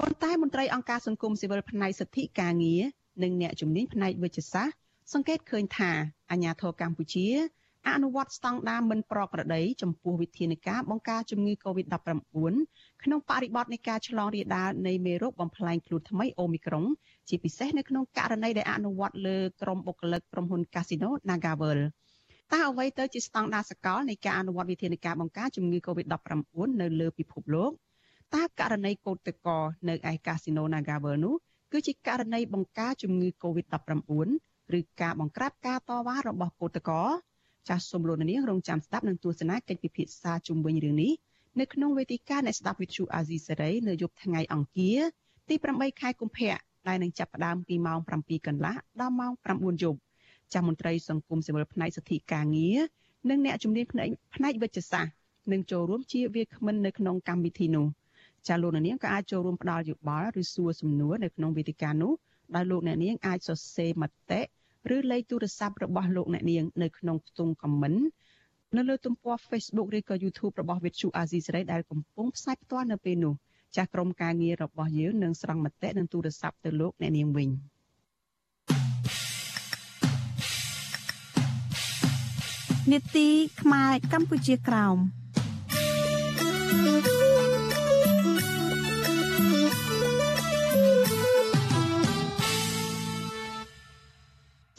[0.00, 2.82] ប៉ុន្តែមន្ត្រីអង្គការសង្គមស៊ីវិលផ្នែកសិទ្ធិការងារ
[3.22, 4.76] និងអ្នកជំនាញផ្នែកវិទ្យាសាស្ត្រ
[5.12, 5.90] សង្កេតឃើញថា
[6.30, 7.26] អាញាធរកម្ពុជា
[7.88, 11.94] អនុវត្តស្តង់ដារមិនប្រក្រតីចំពោះវិធានការបង្ការជំងឺ Covid-19
[13.02, 16.84] ក្នុងបរិបទនៃការឆ្លងរាលដាលនៃមេរោគបំផ្លែងខ្លួនថ្មីអូមីក្រុង
[17.28, 21.80] ជាពិសេសនៅក្នុងករណីដែលអនុវត្តលើក្រុមបុគ្គលិកក្រុមហ៊ុន Casino Nagavel
[22.52, 27.70] តើអ្វីទៅជាស្តង់ដារសកលនៃការអនុវត្តវិធានការបង្ការជំងឺ Covid-19 នៅលើពិភពលោក
[28.34, 29.48] តើករណីកោតតក
[29.88, 31.34] នៅឯកាស៊ីណូ Nagavel នោះ
[31.72, 34.28] គឺជាករណីបង្ការជំងឺ Covid-19
[34.78, 36.90] ឬការបង្ក្រាបការតវ៉ារបស់កោតតក
[37.68, 41.12] ចាសសូមលោកនាងរងចាំស្ដាប់នឹងទស្សនាកិច្ចពិភាក្សាជុំវិញរឿងនេះ
[41.60, 44.98] នៅក្នុងវេទិកាអ្នកស្ដាប់វិទ្យុអាស៊ីសេរីនៅយប់ថ្ងៃអង្គារ
[45.48, 46.56] ទី8ខែកុម្ភៈ
[46.88, 49.98] ដែលនឹងចាប់ផ្ដើមពីម៉ោង7កន្លះដល់ម៉ោង9យប់
[50.52, 52.78] ចាស់មន្ត្រីសង្គមស៊ីវិលផ្នែកសិទ្ធិការងារ
[53.30, 55.12] និងអ្នកជំនាញផ្នែកផ្នែកវិទ្យាសាស្ត្រ
[55.52, 57.86] នឹងចូលរួមជាវាគ្មិននៅក្នុងកម្មវិធីនោះ
[58.48, 62.12] ចាលោកនាងក៏អាចចូលរួមផ្ដល់យោបល់ឬសួរសំណួរនៅក្នុងវេទិកានោះ
[62.54, 64.40] ដោយលោកអ្នកនាងអាចសរសេរមតិ
[64.94, 68.00] ឬលេខទូរស័ព្ទរបស់លោកអ្នកនាងនៅក្នុងខ្ទង់ comment
[68.76, 73.34] នៅលើទំព័រ Facebook ឬក៏ YouTube របស់ Vithu Azizi Serai ដែលកំពុងផ្សាយផ្ទាល់នៅពេលនេះ
[73.76, 77.50] ចាស់ក្រុមការងាររបស់យើងនឹងស្រង់មតិនិងទូរស័ព្ទទៅលោកអ្នកនាងវិញ។
[82.92, 83.28] នេតិ
[83.60, 84.98] ខ្មែរកម្ពុជាក្រោម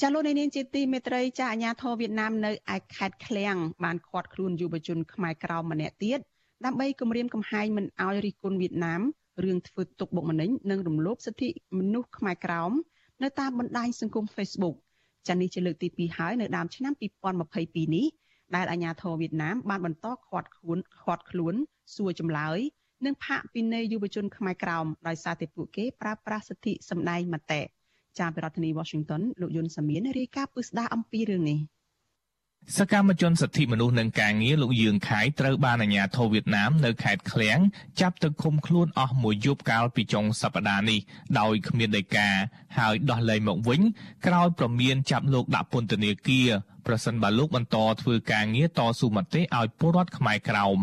[0.01, 6.20] ចាលោកនាងជាទីមេត្រីចាអាញាធរវៀតណាមនៅឯខេត្តឃ្លៀងបានឃាត់ខ្លួនយុវជនខ្មែរក្រោមម្នាក់ទៀត
[6.66, 9.01] ដើម្បីគម្រាមកំហែងមិនឲ្យរិះគន់វៀតណាម
[9.43, 12.72] រឿងធ្វើទុកបុកម្នេញនិងរំលោភសិទ្ធិមនុស្សខ្មែរក្រោម
[13.24, 14.76] នៅតាមបណ្ដាញសង្គម Facebook
[15.28, 16.93] ចានេះជាលើកទី2ហើយនៅដើមឆ្នាំ
[17.43, 18.07] 2022នេះ
[18.55, 21.55] ដែលអាញាធរវៀតណាមបានបន្តខាត់ខ្លួនខាត់ខ្លួន
[21.95, 22.59] សួរចម្លើយ
[23.05, 27.61] និងផាកពិន័យយុវជនខ្មែរក្រោមដោយសារតែពួកគេប្រើប្រាស់សិទ្ធិសម្ដែងមតិ
[28.19, 31.59] ចាពីរដ្ឋធានី Washington លោកយុនសាមៀនរាយការណ៍ពឹស្ដារអំពីរឿងនេះ
[32.76, 37.59] សកម្មជនសិទ្ធិមនុស្សនិងការងារលោកយឿងខៃត្រូវបានអាជ្ញាធរវៀតណាមនៅខេត្តឃ្លៀង
[38.01, 40.99] ចាប់ទៅឃុំខ្លួនអស់មួយយប់កាលពីចុងសប្តាហ៍នេះ
[41.39, 42.28] ដោយគ្មានដីកា
[42.78, 43.82] ហើយដោះលែងមកវិញ
[44.26, 46.49] ក្រោយប្រមានចាប់លោកដាក់ពន្ធនាគារ
[46.88, 50.80] ប្រសិនបើលោកបន្តធ្វើការងារតស៊ូមតិឲ្យពលរដ្ឋខ្មែរក្រោម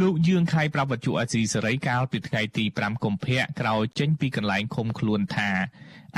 [0.00, 5.50] លោកយឿងខៃប្រាប់វត្ថុអាស៊ីសេរីកាលពីថ្ងៃទី5កុម្ភៈក្រោយចេញពីកន្លែងឃុំខ្លួនថា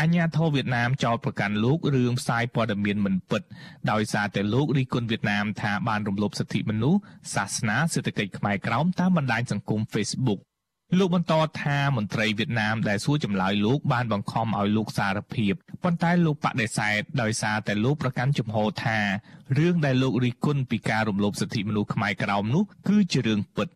[0.00, 3.42] អញ្ញាធរវៀតណាមចោទប្រកាន់លោករឿងផ្សាយព័ត៌មានមិនពិត
[3.90, 7.00] ដោយសារតែលោករិះគន់វៀតណាមថាបានរំលោភសិទ្ធិមនុស្ស
[7.34, 10.40] សាសនាសេដ្ឋកិច្ចខ្មែរក្រោមតាមបណ្ដាញសង្គម Facebook
[11.01, 15.53] លោកបន្តថាមន្ត្រីវៀតណាមដែលសួរចម្លើយលោកបានបង្ខំឲ្យលោកសារភាព
[15.84, 18.99] ប៉ុន្តែលោកបដិសេធដោយសារតែលោកប្រកាន់ជំហរថា
[19.59, 23.68] រឿងដែលលោករិះគន់ពីការរំលោភសិទ្ធិមនុស្សខ្មែរក្រោមនោះគឺជារឿងពិត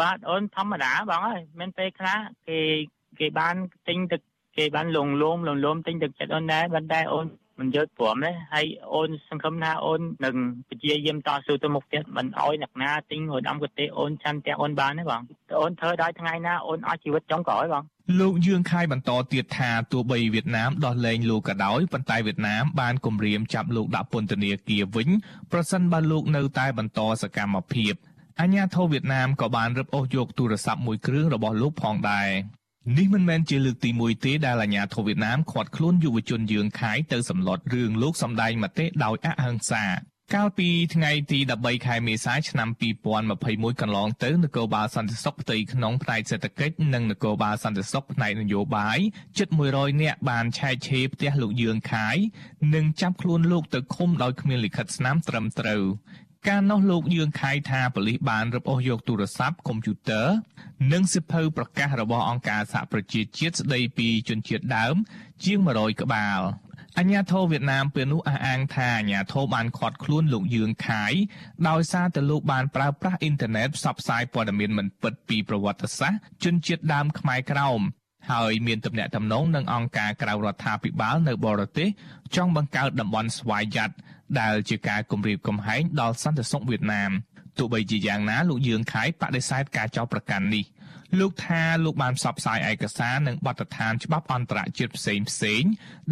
[0.00, 2.18] បាទអូនធម្មតាបងអើយមានពេលខ្លះ
[2.48, 2.60] គេ
[3.20, 3.54] គេបាន
[3.88, 4.20] ទិញទឹក
[4.58, 7.26] គេបានលងលោមលងលោមទិញទឹកចិត្តអូនដែរប៉ុន្តែអូន
[7.60, 10.36] មិនយកព្រមទេហើយអូនសង្ឃឹមថាអូននឹង
[10.68, 15.22] ពជាយាមតស៊ូទៅមុខទៀតមិនអោយអ្នកណាទិញរដំកទេអូនឆាន់ទាំងអូនបានទេបង
[15.60, 17.84] អូនធ្វើដល់ថ្ងៃណាអូនអស់ជីវិតចុងក្រោយបង
[18.20, 25.08] លោកយឿងខៃបន្តទៀតថាទោះបីវៀតណាមដោះលែងលោកក៏ដោយប៉ុន្តែវៀតណាមបានគំរាមចាប់លោកដាក់ពន្ធនាគារវិញ
[25.52, 27.94] ប្រសិនបើលោកនៅតែបន្តសកម្មភាព
[28.40, 32.28] អាញាធរវៀតណាមក៏បានរឹបអូសយកទូរស័ព្ទមួយគ្រឿងរបស់លោកផងដែរ
[32.94, 39.84] នេះមិនមែនជាលើកទី1ទេដែលអាញាធរវៀតណាមឃាត់ខ្លួនយុវជនយឿងខៃទៅសម្លុតរឿងលោកសម្ដែងមតិដោយអហិង្សា
[40.34, 42.68] កាលពីថ្ងៃទី13ខែមេសាឆ្នាំ
[43.24, 48.98] 2021កន្លងទៅនគរបាលសន្តិសុខផ្ទៃក្នុងផ្នែកសេដ្ឋកិច្ចនិងនគរបាលសន្តិសុខផ្នែកនយោបាយ
[49.38, 52.16] ជិត100នាក់បានឆែកឆេរផ្ទះលោកយឿងខាយ
[52.74, 55.82] និងចាប់ខ្លួនលោកទៅឃុំដោយគ្មានលិខិតស្នាមត្រឹមត្រូវ
[56.48, 60.26] ការនោះលោកយឿងខៃថាប៉ូលីសបានរឹបអូសយកទូរស័ព្ទកុំព្យូទ័រ
[60.92, 64.94] និងសិភៅប្រកាសរបស់អង្គការសហប្រជាជាតិស្តីពីជនជាតិដើម
[65.44, 66.40] ជាង100ក្បាល
[66.98, 71.12] អញ្ញាធិវៀតណាមពេលនោះអះអាងថាអញ្ញាធិបានខាត់ខ្លួនលោកយឿងខាយ
[71.68, 77.80] ដោយសារតែលោកបានប្រើប្រាស់អ៊ីនធឺណិតផ្សព្វផ្សាយព័ត៌មានមិនពិតពីប្រវត្តិសាស្ត្រជនជាតិដើមខ្មែរក្រោម
[78.32, 81.88] ហើយមានទំនាក់ទំនងនឹងអង្គការក្រៅរដ្ឋាភិបាលនៅបរទេស
[82.36, 83.92] ចង់បង្កើតតំបន់ស្វ័យយ័ត
[84.40, 87.10] ដែលជាការគំរាមកំហែងដល់សន្តិសុខវៀតណាម
[87.58, 90.64] ទោះបីជាយ៉ាងណាលោកយឿងខៃបដិសេធការចោទប្រកាន់នេះ
[91.20, 95.62] លោកថាលោកបានផ្សព្វផ្សាយឯកសារនិងបទដ្ឋានច្បាប់អន្តរជាតិផ្សេងផ្សេង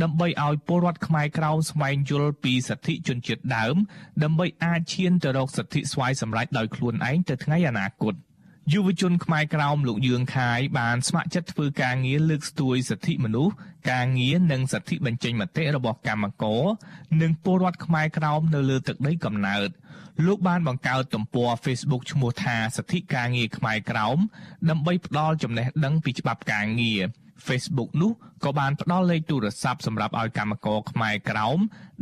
[0.03, 3.77] ដើម្បីឲ្យពលរដ្ឋខ្មែរក្រោមស្វែងយល់ពីសិទ្ធិជនជាតិដើម
[4.23, 8.15] ដើម្បីអាចឈានទៅរកសិទ្ធិស្វ័យសម្រេចដោយខ្លួនឯងទៅថ្ងៃអនាគត។
[8.73, 13.55] យុវជនខ្មែរក្រោមលោកយឿងខាយបានស្ម័គ្រចិត្តធ្វើការងារលើកស្ទួយសិទ្ធិមនុស្ស
[13.91, 16.63] ការងារនិងសិទ្ធិបញ្ចេញមតិរបស់កម្មករ
[17.23, 19.69] និងពលរដ្ឋខ្មែរក្រោមនៅលើទឹកដីកំណើត
[20.27, 24.19] លោកបានបង្កើតទំព័រ Facebook ឈ្មោះថាសិទ្ធិការងារខ្មែរក្រោម
[24.71, 27.03] ដើម្បីផ្ដល់ចំណេះដឹងពីច្បាប់ការងារ
[27.47, 28.13] Facebook នោះ
[28.45, 31.59] ក៏បានផ្ដល់លេខទូរស័ព្ទសម្រាប់ឲ្យកម្មករខ្មែរក្រោម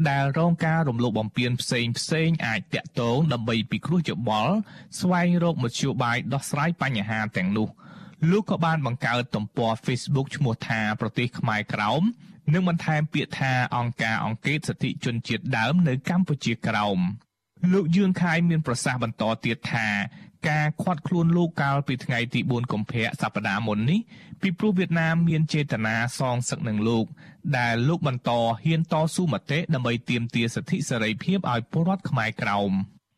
[0.08, 4.54] ដែលរងការរំលោភបំពានផ្សេងផ្សេងអាចតាក់ទងដើម្បីពិគ្រោះយោបល់
[5.00, 7.68] ស្វែងរកមធ្យោបាយដោះស្រាយបញ្ហាទាំងនោះ
[8.30, 12.02] លោកក៏បានបង្កើតទំព័រ Facebook ឈ្មោះថាប្រទេសខ្មែរក្រោម
[12.52, 16.98] និងបន្ថែមពាក្យថាអង្គការអង្គការសិទ្ធិជនជាតិដើមនៅកម្ពុជាក្រោម
[17.72, 19.88] លោកយឿងខាយមានប្រសាសន៍បន្តទៀតថា
[20.48, 24.00] ការខាត់ខ្លួនលោកកាលពីថ្ងៃទី4កុម្ភៈសប្តាហ៍មុននេះ
[24.40, 27.06] ពីព្រោះវៀតណាមមានចេតនាសងសឹកនឹងលោក
[27.58, 28.30] ដែលលោកបន្ត
[28.64, 32.72] ហ៊ានតស៊ូមតិដើម្បីទាមទារសិទ្ធិសេរីភាពឲ្យពលរដ្ឋខ្មែរក្រោម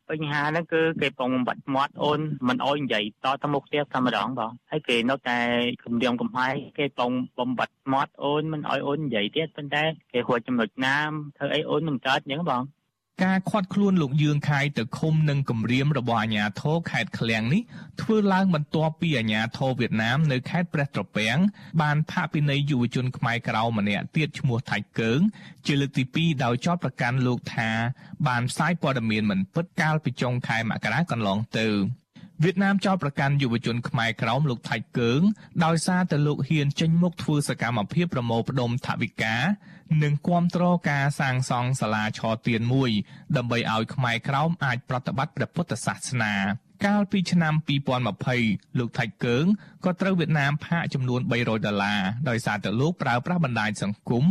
[0.09, 5.37] បញ្ហាហ្នឹងគឺគេពងបំបត្តិមាត់អូនមិនអោយនិយាយតទៅមុខទៀតតែម្ដងបងហើយគេនៅតែ
[5.83, 9.83] គម្រាមកំហែងគេពងបំបត្តិមាត់អូនមិនអោយអូននិយាយទៀតប៉ុន្តែ
[10.13, 12.61] គេហួចចំណុចណាមធ្វើអីអូនមិនកើតអញ្ចឹងបង
[13.23, 17.61] ការខាត់ខ្លួនលោកយឿងខាយទៅឃុំនឹងគម្រាមរបស់អាជ្ញាធរខេត្តឃ្លៀងនេះ
[18.01, 21.37] ធ្វើឡើងបន្ទាប់ពីអាជ្ញាធរវៀតណាមនៅខេត្តព្រះត្រពាំង
[21.81, 25.19] បានផាកពិន័យយុវជនខ្មែរក្រៅម្នាក់ទៀតឈ្មោះថៃកើង
[25.65, 27.69] ជាលើកទី2ដោយចោទប្រកាន់លោកថា
[28.27, 31.67] បានផ្សាយព័ត៌មានមិនពិតកាលពីចុងខែមករាកន្លងទៅ
[32.43, 35.21] វៀតណាមចោទប្រកាន់យុវជនខ្មែរក្រោមលោកថៃកើង
[35.65, 39.35] ដោយសារតែលោកហ៊ានចេញមុខធ្វើសកម្មភាពប្រមូលផ្ដុំថវិកា
[40.03, 42.91] និងគាំទ្រការសាងសង់សាលាឆទានមួយ
[43.37, 46.33] ដើម្បីឲ្យខ្មែរក្រោមអាចប្រតិបត្តិព្រះពុទ្ធសាសនា
[46.85, 47.53] កាលពីឆ្នាំ
[48.15, 49.45] 2020លោកថៃកើង
[49.85, 54.25] ក៏ត្រូវវៀតណាមផាកចំនួន300ដុល្លារដោយសារតែលោកប្រើប្រាស់បណ្ដាញសង្គម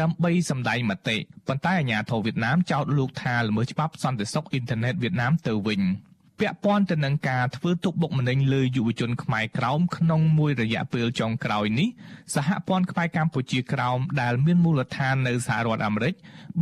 [0.00, 5.82] ដើម្បីសម្ដែងមតិប៉ុន្តែអាជ្ញាធរវៀតណាមចោទលោកថាល្មើសច្បាប់សន្តិសុខអ៊ីនធឺណិតវៀតណាមទៅវិញ។
[6.40, 11.88] ពាក់ព័ន្ធទៅនឹងការធ្វើទុកបុកម្នេញលើយុវជនខ្មែរក្រោមក្នុងមួយរយៈពេលចុងក្រោយនេះ
[12.34, 16.14] សហព័ន្ធខ្មែរកម្ពុជាក្រោមដែលមានមូលដ្ឋាននៅសហរដ្ឋអាមេរិក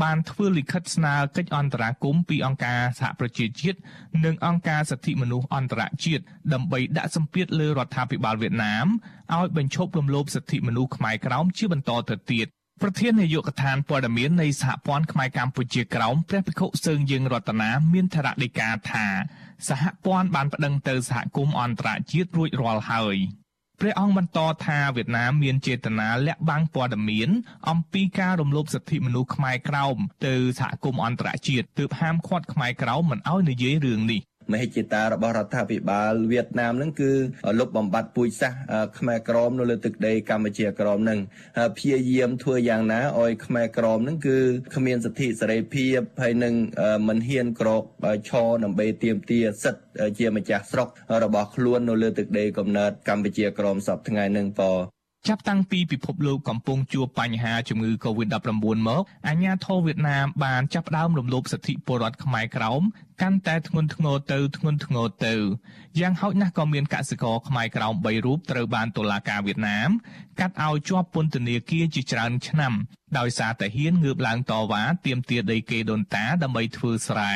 [0.02, 3.78] បានធ្វើលិខិតស្នើកិច្ចអន្តរាគមន៍ពីអង្គការសហប្រជាជាតិ
[4.24, 6.22] និងអង្គការសិទ្ធិមនុស្សអន្តរជាតិ
[6.52, 8.86] ដើម្បីដាក់សម្ពាធលើរដ្ឋាភិបាលវៀតណាម
[9.34, 12.48] ឲ្យបញ្ឈប់រំលោភសិទ្ធិមនុស្សខ្មែរក្រោមជាបន្តទៅទៀត
[12.82, 19.06] ប្រធាននាយកដ្ឋានព័ត៌មាននៃសហព័ន្ធខ្មែរកម្ពុជាក្រោមព្រះភិក្ខុសើងយើងរតនាមានថ្នាក់ដីកាថា
[19.68, 23.16] សហព័ន្ធបានប្តឹងទៅសហគមន៍អន្តរជាតិរួចរាល់ហើយ
[23.80, 27.30] ព្រះអង្គបន្តថាវៀតណាមមានចេតនាលាក់បាំងព័ត៌មាន
[27.68, 29.96] អំពីការរំលោភសិទ្ធិមនុស្សខ្មែរក្រោម
[30.26, 34.20] ទៅសហគមន៍អន្តរជាតិទើបហាមឃាត់ខ្មែរក្រោមមិនឲ្យនិយាយរឿងនេះ
[34.52, 37.12] មហិច្ឆតារបស់រដ្ឋាភិបាលវៀតណាមនឹងគឺ
[37.58, 38.58] លុបបំបាត់ពូជសាសន៍
[38.98, 41.18] ខ្មែរក្រមនៅលើទឹកដីកម្ពុជាក្រមនឹង
[41.76, 44.38] ព្យាយាមធ្វើយ៉ាងណាឲ្យខ្មែរក្រមនឹងគឺ
[44.76, 46.54] គ្មានសិទ្ធិសេរីភាពហើយនឹង
[47.08, 47.82] មិនហ៊ានក្រក
[48.28, 49.82] ឈរដើម្បីទាមទារសិទ្ធិ
[50.18, 50.88] ជាម្ចាស់ស្រុក
[51.24, 54.62] របស់ខ្លួននៅលើទឹកដីកំណើតកម្ពុជាក្រមសពថ្ងៃនឹងព
[55.28, 62.82] ចាប់តាំងពីពិភពលោកកំពុងជួបបញ្ហាជំងឺ Covid-19 មកអាជ្ញាធរវៀតណាមបានចាប់ផ្ដើមរំលោភសិទ្ធិពលរដ្ឋខ្មែរក្រោម
[63.22, 65.34] កាន់តែធ្ងន់ធ្ងរទៅធ្ងន់ធ្ងរទៅ
[66.00, 69.88] យ៉ាងហោចណាស់ក៏មានកសិករខ្មែរក្រោម3រូបត្រូវបានតុលាការវៀតណាម
[70.40, 72.72] កាត់ឲ្យជាប់ពន្ធនាគារជាច្រើនឆ្នាំ
[73.18, 77.34] ដោយសារតែហ៊ានងើបឡើងតវ៉ាទាមទារដីគេដូនតាដើម្បីធ្វើស្រែ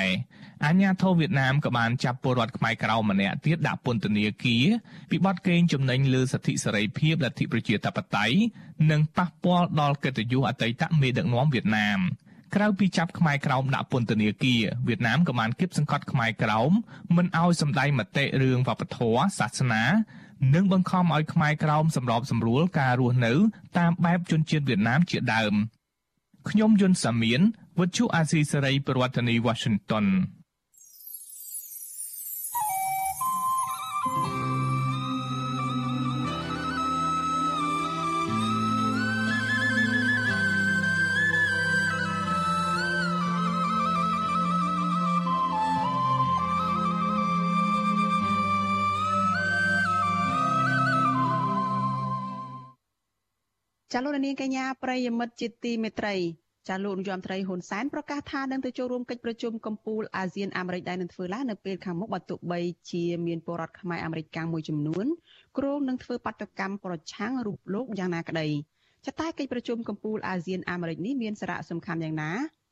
[0.65, 4.65] អាញាធរវៀតណាមក៏បានចាប់ពលរដ្ឋខ្មែរក្រៅម្នាក់ទៀតដាក់ពន្ធនាគារ
[5.11, 8.37] ពីបទកេងចំណេញលើសិទ្ធិសេរីភាពលទ្ធិប្រជាធិបតេយ្យ
[8.91, 12.01] និងប៉ះពាល់ដល់កិត្តិយសអតីតមេដឹកនាំវៀតណាម
[12.55, 16.71] ក្រៅពីចាប់ខ្មែរក្រោមដាក់ពន្ធនាគារវៀតណាមក៏បានគៀបសង្កត់ខ្មែរក្រោម
[17.17, 19.85] មិនឲ្យសម្ដែងមតិរឿងវប្បធម៌សាសនា
[20.55, 23.33] និងបង្ខំឲ្យខ្មែរក្រោមសម្របសម្រួលការរស់នៅ
[23.79, 25.55] តាមបែបជនជាតិវៀតណាមជាដើម
[26.51, 27.41] ខ្ញុំយុនសាមៀន
[27.79, 30.07] វិទ្យុអាស៊ីសេរីប្រធានាធិបតី Washington
[33.99, 34.05] ចា
[54.05, 56.15] លោកនាងកញ្ញាប្រិយមិត្តជាទីមេត្រី
[56.69, 62.61] ចាលោកនាយរដ្ឋមន្ត្រីហ៊ុនសែនប្រកាសថានឹងទៅចូលរួមកិច្ចប្រជុំកំពូលអាស៊ានអាមេរិកដែលនឹងធ្វើឡើងនៅពេលខាងមុខបើទោះបី
[62.91, 65.07] ជាមានពលរដ្ឋខ្មែរអាមេរិកកាំងមួយចំនួន
[65.59, 68.49] គ្រោងនឹងធ្វើបាតកម្មប្រឆាំងរូបលោកយ៉ាងណាក្តី
[69.07, 72.31] ចតែកិច្ចប្រជុំកំពូលអាស៊ានអាមេរិកនេះមានសារៈសំខាន់យ៉ាងណា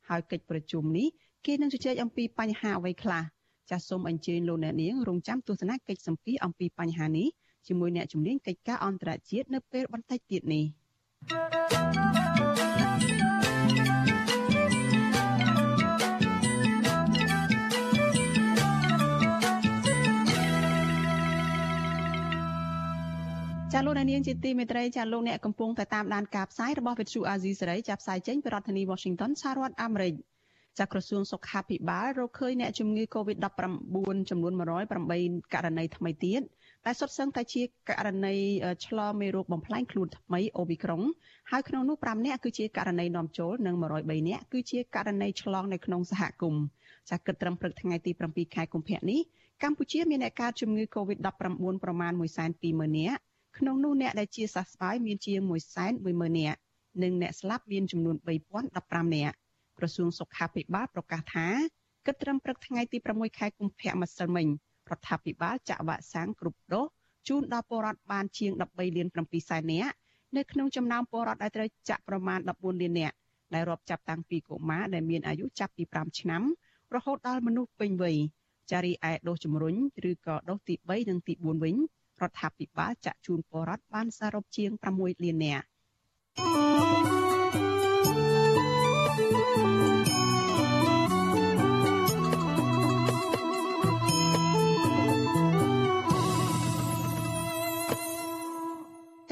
[0.09, 1.07] ហើយកិច្ចប្រជុំនេះ
[1.45, 3.23] គេនឹងជជែកអំពីបញ្ហាអ្វីខ្លះ
[3.69, 7.27] ចាសសូមអញ្ជើញលោកអ្នកនាងរងចាំទស្សនាកិច្ចសម្ភាសអំពីបញ្ហានេះ
[7.67, 10.65] ជាមួយអ្នកជំនាញកិច្ចការអន្តរជាតិនៅពេលបន្តិចទៀតនេះ។
[23.73, 30.13] ចាលោកនាងជាទីមេត្រីចាលោកអ្នកកំពុងតែតាមដានការផ្សាយរបស់វិទ្យុអាស៊ីសេរីចាប់ផ្សាយចេញពីរដ្ឋធានី Washington សហរដ្ឋអាមេរិក
[30.79, 33.47] ចាក្រសួងសុខាភិបាលរកឃើញអ្នកជំងឺ Covid-19
[34.29, 34.53] ចំនួន
[35.03, 36.41] 108ករណីថ្មីទៀត
[36.85, 38.35] ដែលសុទ្ធសឹងតែជាករណី
[38.85, 41.01] ឆ្លងមេរោគបំផ្លាញខ្លួនថ្មីអូមីក្រុង
[41.51, 46.63] ហើយក្នុងនោះ5នាក់គឺជាករណីនាំចូលនិង103នាក់គឺជាករណីឆ្លងនៅក្នុងសហគមន៍
[47.09, 49.19] ចាគិតត្រឹមព្រឹកថ្ងៃទី7ខែកុម្ភៈនេះ
[49.63, 51.29] កម្ពុជាមានអ្នកកើតជំងឺ Covid-19
[51.83, 52.13] ប្រមាណ
[52.55, 53.21] 120,000នាក់
[53.57, 55.39] ក្នុងនោះអ្នកដែលជាសះស្បើយមានជាង
[55.89, 56.59] 110,000នាក់
[57.03, 58.15] និងអ្នកស្លាប់មានចំនួន
[58.65, 59.35] 3015នាក់
[59.77, 61.47] ក្រសួងសុខាភិបាលប្រកាសថា
[62.05, 64.47] គិតត្រឹមព្រឹកថ្ងៃទី6ខែកុម្ភៈម្សិលមិញ
[64.89, 66.85] រដ្ឋាភិបាលចាក់វ៉ាក់សាំងគ្រប់ដូស
[67.27, 69.93] ជូនដល់ពលរដ្ឋបានជាង13លាន7សែននាក់
[70.35, 73.15] នៅក្នុងចំណោមពលរដ្ឋដែលត្រូវចាក់ប្រមាណ14លាននាក់
[73.53, 76.43] ដែលរាប់ចាប់តាំងពីកុមារដែលមានអាយុចាប់ពី5ឆ្នាំ
[76.95, 78.17] រហូតដល់មនុស្សពេញវ័យ
[78.71, 79.75] ចារីឯដូសជំរុញ
[80.09, 81.75] ឬក៏ដូសទី3និងទី4វិញ
[82.21, 86.66] រដ្ឋាភិបាលចាក់ជូនពលរដ្ឋបានសរុបជាង6លាននាក់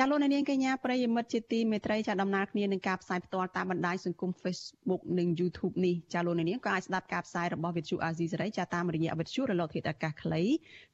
[0.09, 10.41] លោកនាងកញ្ញាប្រិយមិត្តជាទីមេត្រីចាដំណើរគ្នានឹងការផ្សាយផ្ទាល់តាមបណ្ដាញសង្គម Facebook និង YouTube នេះចាលោកនាងក៏អាចស្ដាប់ការផ្សាយរបស់វិទ្យុអាស៊ីសេរីចាតាមរយៈវិទ្យុរលកធាតុអាកាសខ្លី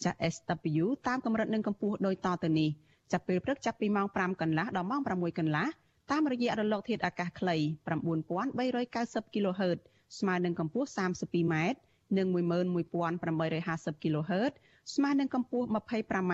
[0.03, 2.69] ចា SW តាមកម្រិតនិងកម្ពស់ដូចតទៅនេះ
[3.11, 5.67] ចាប់ពេលព្រឹកចាប់ពីម៉ោង5កន្លះដល់ម៉ោង6កន្លះ
[6.11, 7.55] តាមរយៈរលកធាតុអាកាសខ្លី
[8.39, 9.79] 9390 kHz
[10.19, 11.55] ស្មើនឹងកម្ពស់ 32m
[12.17, 14.53] និង11850 kHz
[14.95, 16.33] ស្មើនឹងកម្ពស់ 25m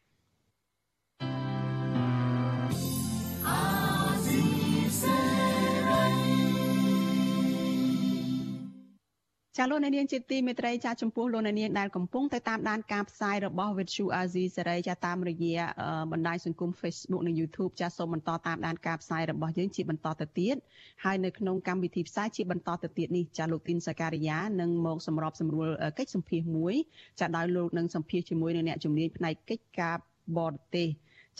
[9.57, 15.63] ចាលោកអ្នកនាងជាទីមេត្រីចាចំពោះលោកអ្នកនាងដែលកំពុងតែតាមដានការផ្សាយរបស់ Vithu Azizi សេរីចាតាមរយៈ
[16.11, 20.55] បណ្ដាញសង្គម Facebook និង YouTube ចាសូមបន្តតាមដានការផ្សាយរបស់យើងជាបន្តទៅទៀត
[21.03, 26.75] ហើយនៅក្នុងកម្មវិធីផ្សាយជាបន្តទៅទៀតនេះចាលោកទីនសាការីយ៉ានឹងមកសម្របសម្រួលកិច្ចសម្ភាសមួយ
[27.19, 29.95] ចាដោយលោកនឹងសម្ភាសជាមួយនឹងអ្នកជំនាញផ្នែកកិច្ចការ
[30.37, 30.87] បរទេស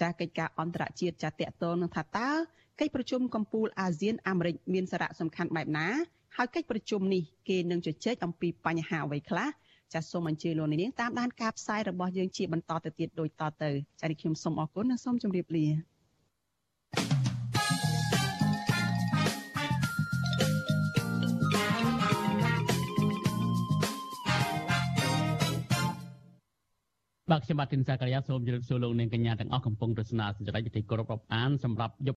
[0.01, 2.30] ចាកិច្ចការអន្តរជាតិចាតកតលនឹងថាតើ
[2.80, 5.88] កិច្ចប្រជុំកំពូលអាស៊ានអាមេរិកមានសារៈសំខាន់បែបណា
[6.38, 9.48] ហើយកិច្ចប្រជុំនេះគេនឹងជជែកអំពីបញ្ហាអ្វីខ្លះ
[9.94, 13.70] ចាសសូមអញ្ជើញលោកនាងតាមដានការផ្សាយរបស់យើងជាបន្តទៅទៀតដូចតទៅ
[14.00, 15.68] ចាសនេះខ្ញុំសូមអរគុណនិងសូមជម្រាបលា
[27.32, 31.94] បាទខ្ញុំបាទទីនសាករិយាសូមជម្រាបសួរលោកនាងកញ្ញាទាំងអស់កំពុងទស្សនាសេចក្តីទីគោរពរាប់អានសម្រាប់